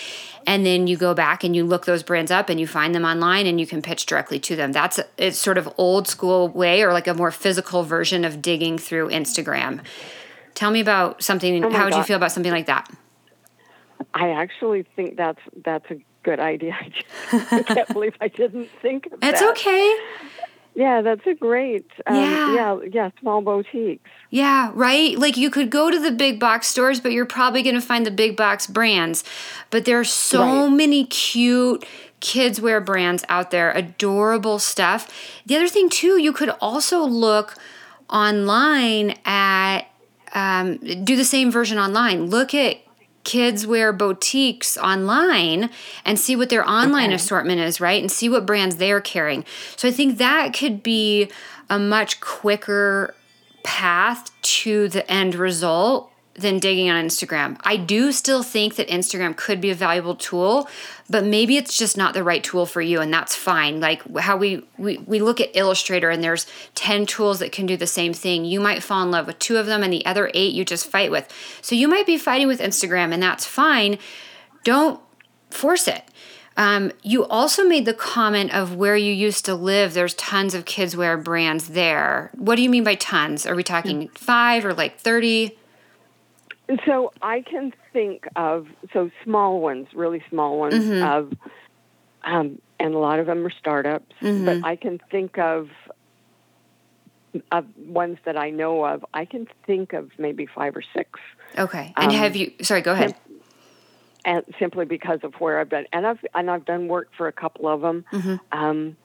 And 0.45 0.65
then 0.65 0.87
you 0.87 0.97
go 0.97 1.13
back 1.13 1.43
and 1.43 1.55
you 1.55 1.65
look 1.65 1.85
those 1.85 2.03
brands 2.03 2.31
up 2.31 2.49
and 2.49 2.59
you 2.59 2.67
find 2.67 2.93
them 2.93 3.05
online 3.05 3.47
and 3.47 3.59
you 3.59 3.67
can 3.67 3.81
pitch 3.81 4.05
directly 4.05 4.39
to 4.39 4.55
them. 4.55 4.71
That's 4.71 4.99
it's 5.17 5.37
sort 5.37 5.57
of 5.57 5.73
old 5.77 6.07
school 6.07 6.49
way 6.49 6.83
or 6.83 6.93
like 6.93 7.07
a 7.07 7.13
more 7.13 7.31
physical 7.31 7.83
version 7.83 8.25
of 8.25 8.41
digging 8.41 8.77
through 8.77 9.09
instagram. 9.09 9.83
Tell 10.53 10.71
me 10.71 10.79
about 10.79 11.23
something 11.23 11.63
oh 11.63 11.69
how 11.71 11.85
would 11.85 11.95
you 11.95 12.03
feel 12.03 12.17
about 12.17 12.31
something 12.31 12.51
like 12.51 12.67
that? 12.67 12.89
I 14.13 14.29
actually 14.29 14.83
think 14.95 15.15
that's 15.17 15.41
that's 15.63 15.89
a 15.89 15.97
good 16.23 16.39
idea. 16.39 16.77
I 17.31 17.63
can't 17.67 17.87
believe 17.89 18.15
i 18.21 18.27
didn't 18.27 18.69
think 18.81 19.07
of 19.07 19.19
it's 19.21 19.41
that. 19.41 19.51
okay 19.51 19.97
yeah, 20.75 21.01
that's 21.01 21.25
a 21.27 21.33
great. 21.33 21.85
Um, 22.07 22.15
yeah. 22.15 22.55
yeah, 22.55 22.79
yeah, 22.91 23.09
small 23.19 23.41
boutiques. 23.41 24.09
Yeah, 24.29 24.71
right. 24.73 25.17
Like 25.17 25.37
you 25.37 25.49
could 25.49 25.69
go 25.69 25.91
to 25.91 25.99
the 25.99 26.11
big 26.11 26.39
box 26.39 26.67
stores, 26.67 26.99
but 26.99 27.11
you're 27.11 27.25
probably 27.25 27.61
going 27.61 27.75
to 27.75 27.81
find 27.81 28.05
the 28.05 28.11
big 28.11 28.35
box 28.35 28.65
brands. 28.65 29.23
But 29.69 29.85
there 29.85 29.99
are 29.99 30.05
so 30.05 30.67
right. 30.67 30.75
many 30.75 31.05
cute 31.05 31.85
kids 32.19 32.59
wear 32.59 32.79
brands 32.79 33.23
out 33.29 33.51
there, 33.51 33.71
adorable 33.71 34.57
stuff. 34.57 35.11
The 35.45 35.55
other 35.55 35.67
thing 35.67 35.89
too, 35.89 36.17
you 36.17 36.33
could 36.33 36.49
also 36.61 37.03
look 37.03 37.55
online 38.09 39.15
at 39.25 39.81
um, 40.33 40.77
do 40.77 41.15
the 41.15 41.25
same 41.25 41.51
version 41.51 41.77
online. 41.77 42.27
Look 42.27 42.53
at 42.55 42.77
kids 43.23 43.65
wear 43.65 43.93
boutiques 43.93 44.77
online 44.77 45.69
and 46.05 46.19
see 46.19 46.35
what 46.35 46.49
their 46.49 46.67
online 46.67 47.07
okay. 47.07 47.15
assortment 47.15 47.59
is, 47.59 47.79
right? 47.79 48.01
And 48.01 48.11
see 48.11 48.29
what 48.29 48.45
brands 48.45 48.77
they're 48.77 49.01
carrying. 49.01 49.45
So 49.75 49.87
I 49.87 49.91
think 49.91 50.17
that 50.17 50.53
could 50.53 50.83
be 50.83 51.31
a 51.69 51.79
much 51.79 52.19
quicker 52.19 53.15
path 53.63 54.29
to 54.41 54.89
the 54.89 55.09
end 55.09 55.35
result 55.35 56.12
than 56.35 56.57
digging 56.57 56.89
on 56.89 57.05
Instagram. 57.05 57.59
I 57.63 57.77
do 57.77 58.11
still 58.11 58.41
think 58.41 58.75
that 58.75 58.87
Instagram 58.87 59.35
could 59.35 59.61
be 59.61 59.69
a 59.69 59.75
valuable 59.75 60.15
tool, 60.15 60.67
but 61.09 61.23
maybe 61.23 61.57
it's 61.57 61.77
just 61.77 61.95
not 61.95 62.15
the 62.15 62.23
right 62.23 62.43
tool 62.43 62.65
for 62.65 62.81
you 62.81 63.01
and 63.01 63.13
that's 63.13 63.35
fine. 63.35 63.79
Like 63.79 64.17
how 64.17 64.37
we 64.37 64.65
we 64.77 64.97
we 64.97 65.19
look 65.19 65.39
at 65.39 65.55
Illustrator 65.55 66.09
and 66.09 66.23
there's 66.23 66.47
10 66.73 67.05
tools 67.05 67.39
that 67.39 67.51
can 67.51 67.67
do 67.67 67.77
the 67.77 67.85
same 67.85 68.13
thing. 68.13 68.45
You 68.45 68.59
might 68.59 68.81
fall 68.81 69.03
in 69.03 69.11
love 69.11 69.27
with 69.27 69.37
two 69.37 69.57
of 69.57 69.67
them 69.67 69.83
and 69.83 69.93
the 69.93 70.05
other 70.07 70.31
8 70.33 70.53
you 70.53 70.65
just 70.65 70.87
fight 70.87 71.11
with. 71.11 71.31
So 71.61 71.75
you 71.75 71.87
might 71.87 72.07
be 72.07 72.17
fighting 72.17 72.47
with 72.47 72.59
Instagram 72.59 73.13
and 73.13 73.21
that's 73.21 73.45
fine. 73.45 73.99
Don't 74.63 74.99
force 75.51 75.87
it. 75.87 76.03
Um, 76.55 76.91
you 77.01 77.25
also 77.25 77.67
made 77.67 77.85
the 77.85 77.93
comment 77.93 78.53
of 78.53 78.75
where 78.75 78.95
you 78.95 79.11
used 79.11 79.45
to 79.45 79.55
live. 79.55 79.93
There's 79.93 80.13
tons 80.15 80.53
of 80.53 80.65
kids 80.65 80.95
wear 80.95 81.17
brands 81.17 81.69
there. 81.69 82.31
What 82.35 82.55
do 82.55 82.61
you 82.61 82.69
mean 82.69 82.83
by 82.83 82.95
tons? 82.95 83.45
Are 83.45 83.55
we 83.55 83.63
talking 83.63 84.09
five 84.09 84.65
or 84.65 84.73
like 84.73 84.99
30? 84.99 85.57
So 86.85 87.11
I 87.21 87.41
can 87.41 87.73
think 87.91 88.27
of 88.35 88.67
so 88.91 89.09
small 89.23 89.59
ones, 89.59 89.87
really 89.93 90.23
small 90.29 90.59
ones 90.59 90.75
mm-hmm. 90.75 91.03
of, 91.03 91.33
um, 92.23 92.61
and 92.79 92.93
a 92.93 92.97
lot 92.97 93.19
of 93.19 93.25
them 93.25 93.45
are 93.45 93.51
startups. 93.51 94.13
Mm-hmm. 94.21 94.45
But 94.45 94.65
I 94.65 94.75
can 94.75 94.99
think 95.11 95.37
of 95.37 95.69
of 97.51 97.65
ones 97.77 98.19
that 98.25 98.37
I 98.37 98.51
know 98.51 98.85
of. 98.85 99.05
I 99.13 99.25
can 99.25 99.47
think 99.65 99.93
of 99.93 100.11
maybe 100.17 100.45
five 100.45 100.75
or 100.75 100.83
six. 100.95 101.19
Okay. 101.57 101.93
And 101.97 102.11
um, 102.11 102.15
have 102.15 102.35
you? 102.35 102.53
Sorry, 102.61 102.81
go 102.81 102.93
ahead. 102.93 103.15
And 104.25 104.43
simply 104.59 104.85
because 104.85 105.19
of 105.23 105.33
where 105.35 105.59
I've 105.59 105.69
been, 105.69 105.85
and 105.91 106.07
I've 106.07 106.23
and 106.33 106.49
I've 106.49 106.65
done 106.65 106.87
work 106.87 107.09
for 107.17 107.27
a 107.27 107.33
couple 107.33 107.67
of 107.67 107.81
them. 107.81 108.05
Mm-hmm. 108.11 108.35
Um, 108.57 108.97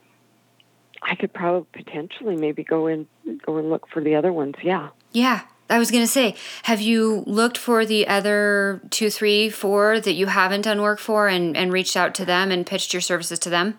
I 1.03 1.15
could 1.15 1.33
probably 1.33 1.67
potentially 1.73 2.37
maybe 2.37 2.63
go 2.65 2.87
in 2.87 3.07
go 3.45 3.57
and 3.57 3.71
look 3.71 3.89
for 3.89 4.03
the 4.03 4.15
other 4.15 4.33
ones. 4.33 4.55
Yeah. 4.63 4.91
Yeah. 5.13 5.43
I 5.71 5.79
was 5.79 5.91
going 5.91 6.03
to 6.03 6.11
say, 6.11 6.35
have 6.63 6.81
you 6.81 7.25
looked 7.27 7.59
for 7.59 7.85
the 7.85 8.09
other 8.09 8.81
two, 8.91 9.11
three, 9.11 9.51
four 9.51 10.01
that 10.01 10.15
you 10.15 10.27
haven't 10.27 10.63
done 10.63 10.81
work 10.81 10.99
for 10.99 11.29
and, 11.29 11.57
and 11.57 11.73
reached 11.73 11.97
out 11.97 12.15
to 12.17 12.25
them 12.25 12.51
and 12.51 12.67
pitched 12.67 12.95
your 12.95 13.03
services 13.03 13.39
to 13.41 13.51
them? 13.51 13.79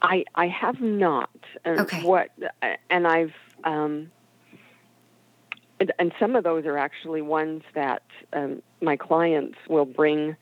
I, 0.00 0.24
I 0.34 0.48
have 0.48 0.80
not. 0.80 1.30
Okay. 1.66 2.02
What, 2.02 2.30
and 2.88 3.06
I've, 3.06 3.34
um, 3.64 4.10
and, 5.80 5.92
and 5.98 6.12
some 6.18 6.34
of 6.36 6.44
those 6.44 6.64
are 6.66 6.78
actually 6.78 7.20
ones 7.22 7.62
that 7.74 8.02
um, 8.32 8.62
my 8.80 8.96
clients 8.96 9.58
will 9.68 9.86
bring, 9.86 10.36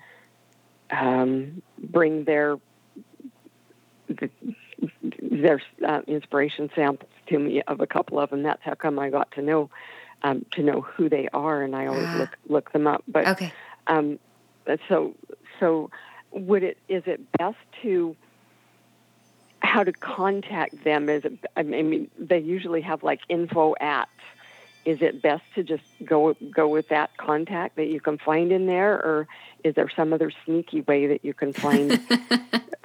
um, 0.90 1.62
bring 1.78 2.24
their, 2.24 2.58
their 5.20 5.60
uh, 5.86 6.00
inspiration 6.06 6.70
samples 6.74 7.10
to 7.28 7.38
me 7.38 7.62
of 7.62 7.80
a 7.80 7.86
couple 7.86 8.20
of 8.20 8.30
them. 8.30 8.42
That's 8.42 8.62
how 8.62 8.74
come 8.74 8.98
I 8.98 9.10
got 9.10 9.32
to 9.32 9.42
know 9.42 9.70
um, 10.22 10.44
to 10.52 10.62
know 10.62 10.80
who 10.80 11.08
they 11.08 11.28
are, 11.32 11.62
and 11.62 11.74
I 11.74 11.86
always 11.86 12.06
ah. 12.06 12.16
look 12.18 12.38
look 12.48 12.72
them 12.72 12.86
up. 12.86 13.02
But 13.08 13.26
okay. 13.28 13.52
Um, 13.86 14.18
so 14.88 15.14
so 15.60 15.90
would 16.30 16.62
it 16.62 16.78
is 16.88 17.02
it 17.06 17.20
best 17.32 17.56
to 17.82 18.16
how 19.60 19.84
to 19.84 19.92
contact 19.92 20.82
them 20.84 21.08
is 21.08 21.24
it, 21.24 21.38
I 21.56 21.62
mean 21.62 22.10
they 22.18 22.38
usually 22.38 22.80
have 22.82 23.02
like 23.02 23.20
info 23.28 23.74
at 23.80 24.08
is 24.84 25.00
it 25.00 25.22
best 25.22 25.44
to 25.54 25.62
just 25.62 25.84
go 26.04 26.34
go 26.50 26.68
with 26.68 26.88
that 26.88 27.16
contact 27.16 27.76
that 27.76 27.86
you 27.86 28.00
can 28.00 28.18
find 28.18 28.50
in 28.50 28.66
there 28.66 28.94
or 28.94 29.28
is 29.62 29.74
there 29.74 29.88
some 29.94 30.12
other 30.12 30.32
sneaky 30.44 30.80
way 30.80 31.06
that 31.06 31.24
you 31.24 31.32
can 31.32 31.52
find 31.52 31.92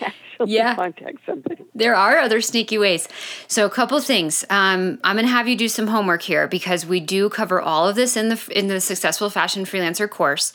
actually 0.00 0.54
Yeah. 0.54 0.74
contact 0.74 1.18
somebody 1.26 1.61
There 1.82 1.96
are 1.96 2.18
other 2.18 2.40
sneaky 2.40 2.78
ways. 2.78 3.08
So, 3.48 3.66
a 3.66 3.70
couple 3.70 4.00
things. 4.00 4.44
Um, 4.48 5.00
I'm 5.02 5.16
going 5.16 5.26
to 5.26 5.32
have 5.32 5.48
you 5.48 5.56
do 5.56 5.68
some 5.68 5.88
homework 5.88 6.22
here 6.22 6.46
because 6.46 6.86
we 6.86 7.00
do 7.00 7.28
cover 7.28 7.60
all 7.60 7.88
of 7.88 7.96
this 7.96 8.16
in 8.16 8.28
the 8.28 8.40
in 8.54 8.68
the 8.68 8.80
Successful 8.80 9.28
Fashion 9.30 9.64
Freelancer 9.64 10.08
course. 10.08 10.52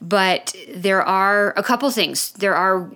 But 0.00 0.54
there 0.74 1.02
are 1.02 1.52
a 1.56 1.62
couple 1.62 1.90
things. 1.90 2.32
There 2.32 2.54
are 2.54 2.90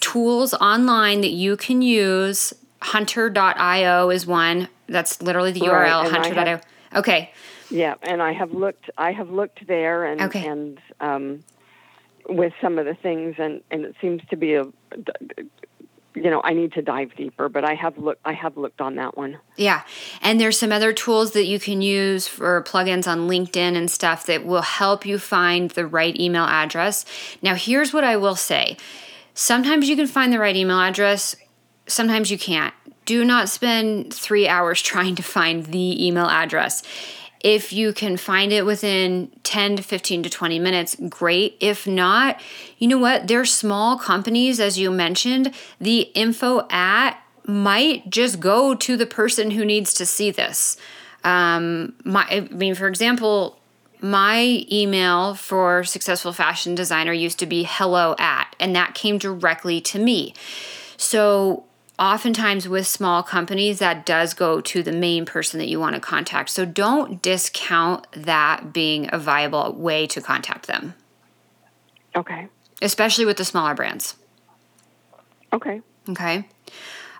tools 0.00 0.52
online 0.54 1.22
that 1.22 1.30
you 1.30 1.56
can 1.56 1.80
use. 1.80 2.52
Hunter.io 2.82 4.10
is 4.10 4.26
one. 4.26 4.68
That's 4.86 5.22
literally 5.22 5.52
the 5.52 5.60
Right, 5.62 5.88
URL. 5.90 6.10
Hunter.io. 6.10 6.44
have- 6.44 6.62
Okay. 6.94 7.30
Yeah, 7.70 7.94
and 8.02 8.22
I 8.22 8.32
have 8.32 8.52
looked. 8.52 8.90
I 8.98 9.12
have 9.12 9.30
looked 9.30 9.66
there, 9.66 10.04
and 10.04 10.20
Okay. 10.22 10.46
and 10.46 10.78
um, 11.00 11.42
with 12.28 12.52
some 12.60 12.78
of 12.78 12.84
the 12.84 12.94
things, 12.94 13.36
and 13.38 13.62
and 13.70 13.84
it 13.86 13.94
seems 14.00 14.20
to 14.30 14.36
be 14.36 14.54
a, 14.54 14.64
you 16.14 16.30
know, 16.30 16.40
I 16.42 16.54
need 16.54 16.72
to 16.72 16.82
dive 16.82 17.14
deeper, 17.16 17.48
but 17.48 17.64
I 17.64 17.74
have 17.74 17.98
looked. 17.98 18.20
I 18.24 18.32
have 18.32 18.56
looked 18.56 18.80
on 18.80 18.96
that 18.96 19.16
one. 19.16 19.38
Yeah. 19.56 19.82
And 20.22 20.40
there's 20.40 20.58
some 20.58 20.72
other 20.72 20.92
tools 20.92 21.32
that 21.32 21.46
you 21.46 21.60
can 21.60 21.82
use 21.82 22.26
for 22.26 22.62
plugins 22.62 23.06
on 23.06 23.28
LinkedIn 23.28 23.76
and 23.76 23.90
stuff 23.90 24.26
that 24.26 24.44
will 24.44 24.62
help 24.62 25.06
you 25.06 25.18
find 25.18 25.70
the 25.70 25.86
right 25.86 26.18
email 26.18 26.44
address. 26.44 27.04
Now, 27.42 27.54
here's 27.54 27.92
what 27.92 28.04
I 28.04 28.16
will 28.16 28.36
say 28.36 28.76
sometimes 29.34 29.88
you 29.88 29.96
can 29.96 30.06
find 30.06 30.32
the 30.32 30.38
right 30.38 30.56
email 30.56 30.80
address, 30.80 31.36
sometimes 31.86 32.30
you 32.30 32.38
can't. 32.38 32.74
Do 33.04 33.24
not 33.24 33.48
spend 33.48 34.12
three 34.12 34.48
hours 34.48 34.82
trying 34.82 35.14
to 35.16 35.22
find 35.22 35.66
the 35.66 36.06
email 36.06 36.26
address. 36.26 36.82
If 37.40 37.72
you 37.72 37.92
can 37.92 38.16
find 38.16 38.52
it 38.52 38.66
within 38.66 39.30
10 39.44 39.76
to 39.76 39.82
15 39.82 40.24
to 40.24 40.30
20 40.30 40.58
minutes, 40.58 40.96
great. 41.08 41.56
If 41.60 41.86
not, 41.86 42.40
you 42.78 42.88
know 42.88 42.98
what? 42.98 43.28
They're 43.28 43.44
small 43.44 43.96
companies, 43.98 44.58
as 44.58 44.78
you 44.78 44.90
mentioned. 44.90 45.54
The 45.80 46.00
info 46.14 46.66
at 46.70 47.20
might 47.46 48.10
just 48.10 48.40
go 48.40 48.74
to 48.74 48.96
the 48.96 49.06
person 49.06 49.52
who 49.52 49.64
needs 49.64 49.94
to 49.94 50.04
see 50.04 50.30
this. 50.30 50.76
Um, 51.24 51.94
my, 52.04 52.26
I 52.28 52.40
mean, 52.40 52.74
for 52.74 52.86
example, 52.86 53.58
my 54.00 54.64
email 54.70 55.34
for 55.34 55.84
successful 55.84 56.32
fashion 56.32 56.74
designer 56.74 57.12
used 57.12 57.38
to 57.40 57.46
be 57.46 57.64
hello 57.68 58.14
at, 58.18 58.54
and 58.60 58.74
that 58.76 58.94
came 58.94 59.18
directly 59.18 59.80
to 59.80 59.98
me. 59.98 60.34
So 60.96 61.64
oftentimes 61.98 62.68
with 62.68 62.86
small 62.86 63.22
companies, 63.22 63.78
that 63.80 64.06
does 64.06 64.34
go 64.34 64.60
to 64.60 64.82
the 64.82 64.92
main 64.92 65.24
person 65.24 65.58
that 65.58 65.68
you 65.68 65.80
want 65.80 65.94
to 65.94 66.00
contact. 66.00 66.50
So 66.50 66.64
don't 66.64 67.20
discount 67.20 68.06
that 68.12 68.72
being 68.72 69.08
a 69.12 69.18
viable 69.18 69.72
way 69.72 70.06
to 70.08 70.20
contact 70.20 70.66
them, 70.66 70.94
Okay. 72.14 72.48
especially 72.80 73.24
with 73.24 73.36
the 73.36 73.44
smaller 73.44 73.74
brands. 73.74 74.16
Okay. 75.52 75.80
Okay. 76.08 76.46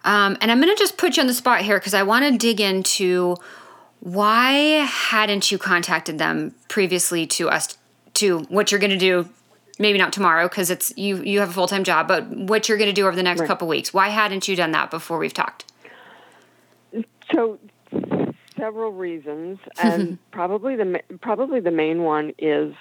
Um, 0.05 0.37
and 0.41 0.51
I'm 0.51 0.61
going 0.61 0.75
to 0.75 0.79
just 0.79 0.97
put 0.97 1.17
you 1.17 1.23
on 1.23 1.27
the 1.27 1.35
spot 1.35 1.63
here 1.63 1.79
because 1.79 1.95
I 1.95 2.03
want 2.05 2.25
to 2.25 2.39
dig 2.39 2.61
into 2.61 3.37
why 4.01 4.53
hadn't 4.87 5.51
you 5.51 5.59
contacted 5.59 6.19
them 6.19 6.55
previously 6.69 7.27
to 7.27 7.51
us 7.51 7.77
to 8.15 8.41
what 8.49 8.71
you're 8.71 8.81
going 8.81 8.91
to 8.91 8.97
do 8.97 9.29
maybe 9.79 9.99
not 9.99 10.13
tomorrow 10.13 10.49
because 10.49 10.71
it's 10.71 10.93
you 10.97 11.23
you 11.23 11.41
have 11.41 11.51
a 11.51 11.53
full-time 11.53 11.85
job 11.85 12.07
but 12.09 12.27
what 12.29 12.69
you're 12.69 12.79
going 12.79 12.89
to 12.91 12.95
do 12.95 13.07
over 13.07 13.17
the 13.17 13.23
next 13.23 13.41
Right. 13.41 13.47
couple 13.47 13.69
weeks 13.69 13.93
why 13.95 14.09
hadn't 14.09 14.49
you 14.49 14.57
done 14.57 14.73
that 14.73 14.91
before 14.91 15.19
we've 15.19 15.35
talked 15.35 15.65
So 17.33 17.59
several 18.57 18.91
reasons, 18.93 19.59
and 19.79 20.19
probably 20.31 20.77
the 20.77 21.01
probably 21.21 21.61
the 21.61 21.71
main 21.71 22.03
one 22.03 22.33
is, 22.39 22.75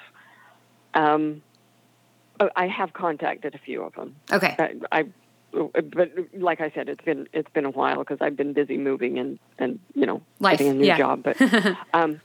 um, 0.94 1.42
oh, 2.40 2.50
I 2.56 2.68
have 2.68 2.94
contacted 2.94 3.56
a 3.56 3.58
few 3.60 3.84
of 3.84 3.94
them. 3.94 4.16
okay 4.32 4.56
I, 4.58 4.74
I 4.92 5.06
but 5.52 6.12
like 6.38 6.62
I 6.62 6.70
said, 6.72 6.88
it's 6.90 7.04
been 7.04 7.28
it's 7.34 7.50
been 7.52 7.66
a 7.66 7.70
while 7.72 8.00
because 8.00 8.20
I've 8.22 8.36
been 8.38 8.54
busy 8.54 8.78
moving 8.78 9.18
and 9.20 9.40
and 9.60 9.80
you 9.96 10.06
know 10.06 10.22
Life, 10.40 10.58
getting 10.60 10.72
a 10.72 10.76
new 10.76 10.86
yeah. 10.86 10.98
job. 10.98 11.24
But 11.24 11.38
um, 11.94 12.22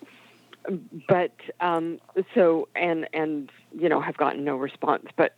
but 1.08 1.34
um, 1.60 1.98
so 2.34 2.68
and 2.74 3.08
and 3.12 3.50
you 3.78 3.88
know 3.88 4.00
have 4.00 4.16
gotten 4.16 4.44
no 4.44 4.56
response. 4.56 5.06
But 5.16 5.34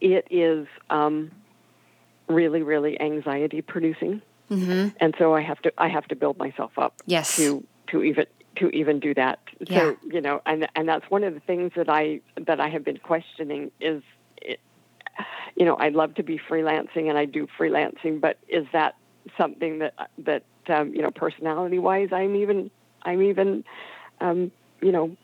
it 0.00 0.26
is 0.30 0.66
um, 0.90 1.30
really 2.28 2.62
really 2.62 3.00
anxiety 3.00 3.62
producing, 3.62 4.22
mm-hmm. 4.50 4.88
and 5.00 5.14
so 5.18 5.34
I 5.34 5.42
have 5.42 5.60
to 5.62 5.72
I 5.78 5.88
have 5.88 6.06
to 6.08 6.16
build 6.16 6.38
myself 6.38 6.72
up 6.78 6.94
yes 7.06 7.36
to 7.36 7.64
to 7.88 8.02
even 8.02 8.26
to 8.56 8.68
even 8.70 9.00
do 9.00 9.14
that. 9.14 9.38
Yeah. 9.60 9.78
So 9.78 9.96
you 10.10 10.20
know, 10.20 10.42
and 10.46 10.68
and 10.74 10.88
that's 10.88 11.08
one 11.10 11.24
of 11.24 11.34
the 11.34 11.40
things 11.40 11.72
that 11.76 11.88
I 11.88 12.20
that 12.46 12.60
I 12.60 12.68
have 12.68 12.84
been 12.84 12.98
questioning 12.98 13.70
is, 13.80 14.02
it, 14.40 14.60
you 15.56 15.64
know, 15.64 15.76
I'd 15.78 15.94
love 15.94 16.14
to 16.14 16.22
be 16.22 16.38
freelancing 16.38 17.08
and 17.08 17.18
I 17.18 17.24
do 17.24 17.46
freelancing, 17.58 18.20
but 18.20 18.38
is 18.48 18.66
that 18.72 18.96
something 19.36 19.80
that 19.80 19.94
that 20.18 20.42
um, 20.68 20.94
you 20.94 21.02
know, 21.02 21.10
personality 21.10 21.78
wise, 21.78 22.08
I'm 22.12 22.36
even 22.36 22.70
I'm 23.06 23.22
even, 23.22 23.64
um, 24.20 24.50
you 24.80 24.92
know. 24.92 25.16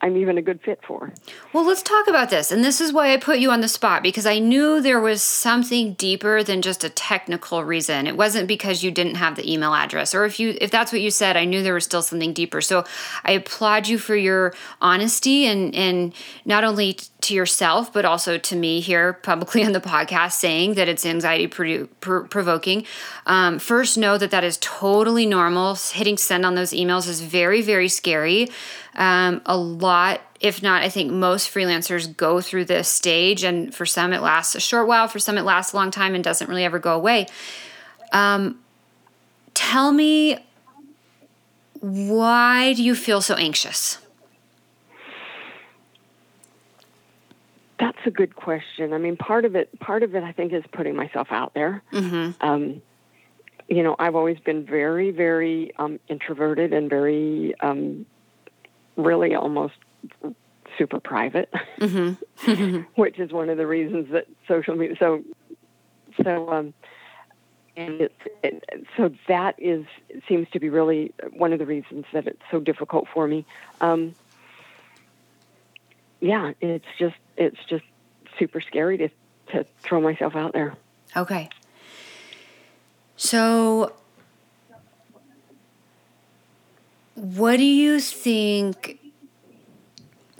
I'm 0.00 0.16
even 0.16 0.38
a 0.38 0.42
good 0.42 0.60
fit 0.60 0.78
for. 0.86 1.12
Well, 1.52 1.66
let's 1.66 1.82
talk 1.82 2.06
about 2.06 2.30
this. 2.30 2.52
And 2.52 2.64
this 2.64 2.80
is 2.80 2.92
why 2.92 3.12
I 3.12 3.16
put 3.16 3.40
you 3.40 3.50
on 3.50 3.60
the 3.60 3.66
spot 3.66 4.04
because 4.04 4.24
I 4.24 4.38
knew 4.38 4.80
there 4.80 5.00
was 5.00 5.20
something 5.20 5.94
deeper 5.94 6.44
than 6.44 6.62
just 6.62 6.84
a 6.84 6.88
technical 6.88 7.64
reason. 7.64 8.06
It 8.06 8.16
wasn't 8.16 8.46
because 8.46 8.84
you 8.84 8.92
didn't 8.92 9.16
have 9.16 9.34
the 9.34 9.52
email 9.52 9.74
address 9.74 10.14
or 10.14 10.24
if 10.24 10.38
you 10.38 10.56
if 10.60 10.70
that's 10.70 10.92
what 10.92 11.00
you 11.00 11.10
said, 11.10 11.36
I 11.36 11.44
knew 11.44 11.64
there 11.64 11.74
was 11.74 11.84
still 11.84 12.02
something 12.02 12.32
deeper. 12.32 12.60
So, 12.60 12.84
I 13.24 13.32
applaud 13.32 13.88
you 13.88 13.98
for 13.98 14.14
your 14.14 14.54
honesty 14.80 15.46
and 15.46 15.74
and 15.74 16.14
not 16.44 16.62
only 16.62 16.96
to 17.20 17.34
yourself 17.34 17.92
but 17.92 18.04
also 18.04 18.38
to 18.38 18.56
me 18.56 18.80
here 18.80 19.12
publicly 19.12 19.64
on 19.66 19.72
the 19.72 19.80
podcast 19.80 20.32
saying 20.32 20.74
that 20.74 20.88
it's 20.88 21.04
anxiety 21.04 21.48
produ- 21.48 21.88
pr- 22.00 22.20
provoking. 22.20 22.84
Um, 23.26 23.58
first, 23.58 23.98
know 23.98 24.18
that 24.18 24.30
that 24.30 24.44
is 24.44 24.58
totally 24.60 25.26
normal. 25.26 25.74
Hitting 25.74 26.16
send 26.16 26.46
on 26.46 26.54
those 26.54 26.70
emails 26.70 27.08
is 27.08 27.20
very 27.20 27.62
very 27.62 27.88
scary. 27.88 28.48
Um, 28.94 29.42
a 29.46 29.56
lot, 29.56 30.20
if 30.40 30.62
not, 30.62 30.82
I 30.82 30.88
think 30.88 31.12
most 31.12 31.52
freelancers 31.52 32.14
go 32.16 32.40
through 32.40 32.64
this 32.64 32.88
stage, 32.88 33.44
and 33.44 33.72
for 33.72 33.86
some 33.86 34.12
it 34.12 34.20
lasts 34.20 34.56
a 34.56 34.60
short 34.60 34.88
while, 34.88 35.06
for 35.06 35.20
some 35.20 35.38
it 35.38 35.42
lasts 35.42 35.72
a 35.72 35.76
long 35.76 35.90
time 35.90 36.14
and 36.14 36.24
doesn't 36.24 36.48
really 36.48 36.64
ever 36.64 36.80
go 36.80 36.94
away. 36.94 37.26
Um, 38.12 38.58
tell 39.54 39.92
me, 39.92 40.38
why 41.80 42.72
do 42.72 42.82
you 42.82 42.94
feel 42.94 43.20
so 43.20 43.34
anxious? 43.34 43.98
That's 47.78 47.98
a 48.06 48.10
good 48.10 48.34
question. 48.34 48.92
I 48.92 48.98
mean, 48.98 49.16
part 49.16 49.44
of 49.44 49.54
it, 49.54 49.78
part 49.78 50.02
of 50.02 50.14
it, 50.14 50.22
I 50.22 50.32
think, 50.32 50.52
is 50.52 50.64
putting 50.72 50.96
myself 50.96 51.28
out 51.30 51.54
there. 51.54 51.82
Mm-hmm. 51.92 52.46
Um, 52.46 52.82
you 53.68 53.82
know, 53.82 53.94
I've 53.98 54.16
always 54.16 54.38
been 54.40 54.64
very, 54.64 55.10
very 55.10 55.72
um, 55.76 56.00
introverted 56.08 56.72
and 56.72 56.88
very, 56.88 57.54
um, 57.60 58.06
really, 58.96 59.34
almost 59.34 59.74
super 60.76 61.00
private, 61.00 61.52
Mm-hmm. 61.78 62.82
which 62.94 63.18
is 63.18 63.32
one 63.32 63.48
of 63.48 63.58
the 63.58 63.66
reasons 63.66 64.10
that 64.12 64.26
social 64.46 64.74
media. 64.74 64.96
So, 64.98 65.22
so, 66.22 66.50
um, 66.50 66.74
and 67.76 68.00
it's 68.00 68.14
it, 68.42 68.64
so 68.96 69.12
that 69.28 69.54
is 69.58 69.84
seems 70.26 70.48
to 70.50 70.58
be 70.58 70.68
really 70.68 71.12
one 71.32 71.52
of 71.52 71.58
the 71.58 71.66
reasons 71.66 72.06
that 72.12 72.26
it's 72.26 72.42
so 72.50 72.58
difficult 72.58 73.06
for 73.12 73.28
me. 73.28 73.44
Um, 73.80 74.14
yeah, 76.20 76.52
it's 76.60 76.84
just 76.98 77.14
it's 77.38 77.58
just 77.68 77.84
super 78.38 78.60
scary 78.60 78.98
to 78.98 79.08
to 79.52 79.64
throw 79.80 80.00
myself 80.00 80.36
out 80.36 80.52
there. 80.52 80.74
Okay. 81.16 81.48
So, 83.16 83.94
what 87.14 87.56
do 87.56 87.64
you 87.64 87.98
think? 87.98 88.98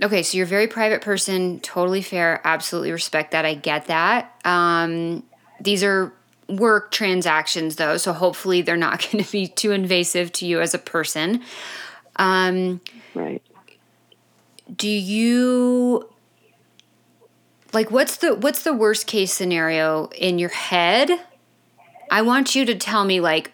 Okay, 0.01 0.23
so 0.23 0.37
you're 0.37 0.45
a 0.47 0.49
very 0.49 0.69
private 0.69 1.01
person, 1.03 1.59
totally 1.61 2.03
fair, 2.03 2.41
absolutely 2.45 2.93
respect 2.93 3.33
that. 3.33 3.45
I 3.45 3.55
get 3.55 3.87
that. 3.87 4.33
Um, 4.45 5.25
these 5.61 5.83
are 5.83 6.13
work 6.49 6.93
transactions, 6.93 7.77
though, 7.77 7.97
so 7.97 8.13
hopefully 8.13 8.63
they're 8.63 8.77
not 8.77 9.01
going 9.13 9.25
to 9.25 9.33
be 9.33 9.49
too 9.49 9.73
invasive 9.73 10.31
to 10.35 10.47
you 10.47 10.61
as 10.61 10.73
a 10.75 10.79
person. 10.79 11.43
Um, 12.17 12.81
Right. 13.15 13.43
do 14.77 14.89
you 14.89 16.09
like 17.73 17.91
what's 17.91 18.17
the 18.17 18.35
what's 18.35 18.63
the 18.63 18.73
worst 18.73 19.07
case 19.07 19.33
scenario 19.33 20.07
in 20.17 20.39
your 20.39 20.49
head 20.51 21.11
i 22.11 22.23
want 22.23 22.55
you 22.55 22.65
to 22.65 22.75
tell 22.75 23.05
me 23.05 23.21
like 23.21 23.53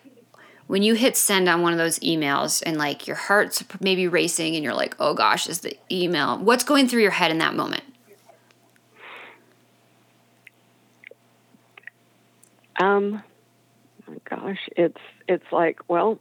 when 0.66 0.82
you 0.82 0.94
hit 0.94 1.16
send 1.16 1.48
on 1.48 1.62
one 1.62 1.72
of 1.72 1.78
those 1.78 1.98
emails 1.98 2.62
and 2.64 2.76
like 2.78 3.06
your 3.06 3.16
heart's 3.16 3.62
maybe 3.80 4.08
racing 4.08 4.54
and 4.54 4.64
you're 4.64 4.74
like 4.74 4.94
oh 4.98 5.14
gosh 5.14 5.48
is 5.48 5.60
the 5.60 5.76
email 5.90 6.38
what's 6.38 6.64
going 6.64 6.88
through 6.88 7.02
your 7.02 7.10
head 7.10 7.30
in 7.30 7.38
that 7.38 7.54
moment 7.54 7.84
Um, 12.80 13.22
oh 14.08 14.16
gosh, 14.28 14.68
it's 14.76 15.00
it's 15.28 15.44
like, 15.52 15.80
well, 15.88 16.18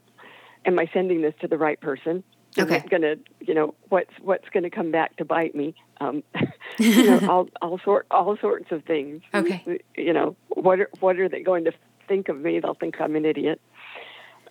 am 0.65 0.79
I 0.79 0.89
sending 0.93 1.21
this 1.21 1.33
to 1.41 1.47
the 1.47 1.57
right 1.57 1.79
person? 1.79 2.23
Okay. 2.59 2.77
it 2.77 2.89
gonna, 2.89 3.15
you 3.39 3.53
know, 3.53 3.73
what's 3.89 4.11
what's 4.21 4.47
gonna 4.49 4.69
come 4.69 4.91
back 4.91 5.15
to 5.17 5.25
bite 5.25 5.55
me? 5.55 5.75
Um, 5.99 6.23
you 6.79 7.03
know, 7.05 7.21
all 7.27 7.47
all 7.61 7.79
sort 7.83 8.05
all 8.11 8.37
sorts 8.37 8.71
of 8.71 8.83
things. 8.85 9.21
Okay. 9.33 9.81
You 9.95 10.13
know, 10.13 10.35
what 10.49 10.79
are 10.79 10.89
what 10.99 11.19
are 11.19 11.29
they 11.29 11.41
going 11.41 11.65
to 11.65 11.71
think 12.07 12.29
of 12.29 12.39
me? 12.39 12.59
They'll 12.59 12.75
think 12.75 12.99
I'm 12.99 13.15
an 13.15 13.25
idiot. 13.25 13.59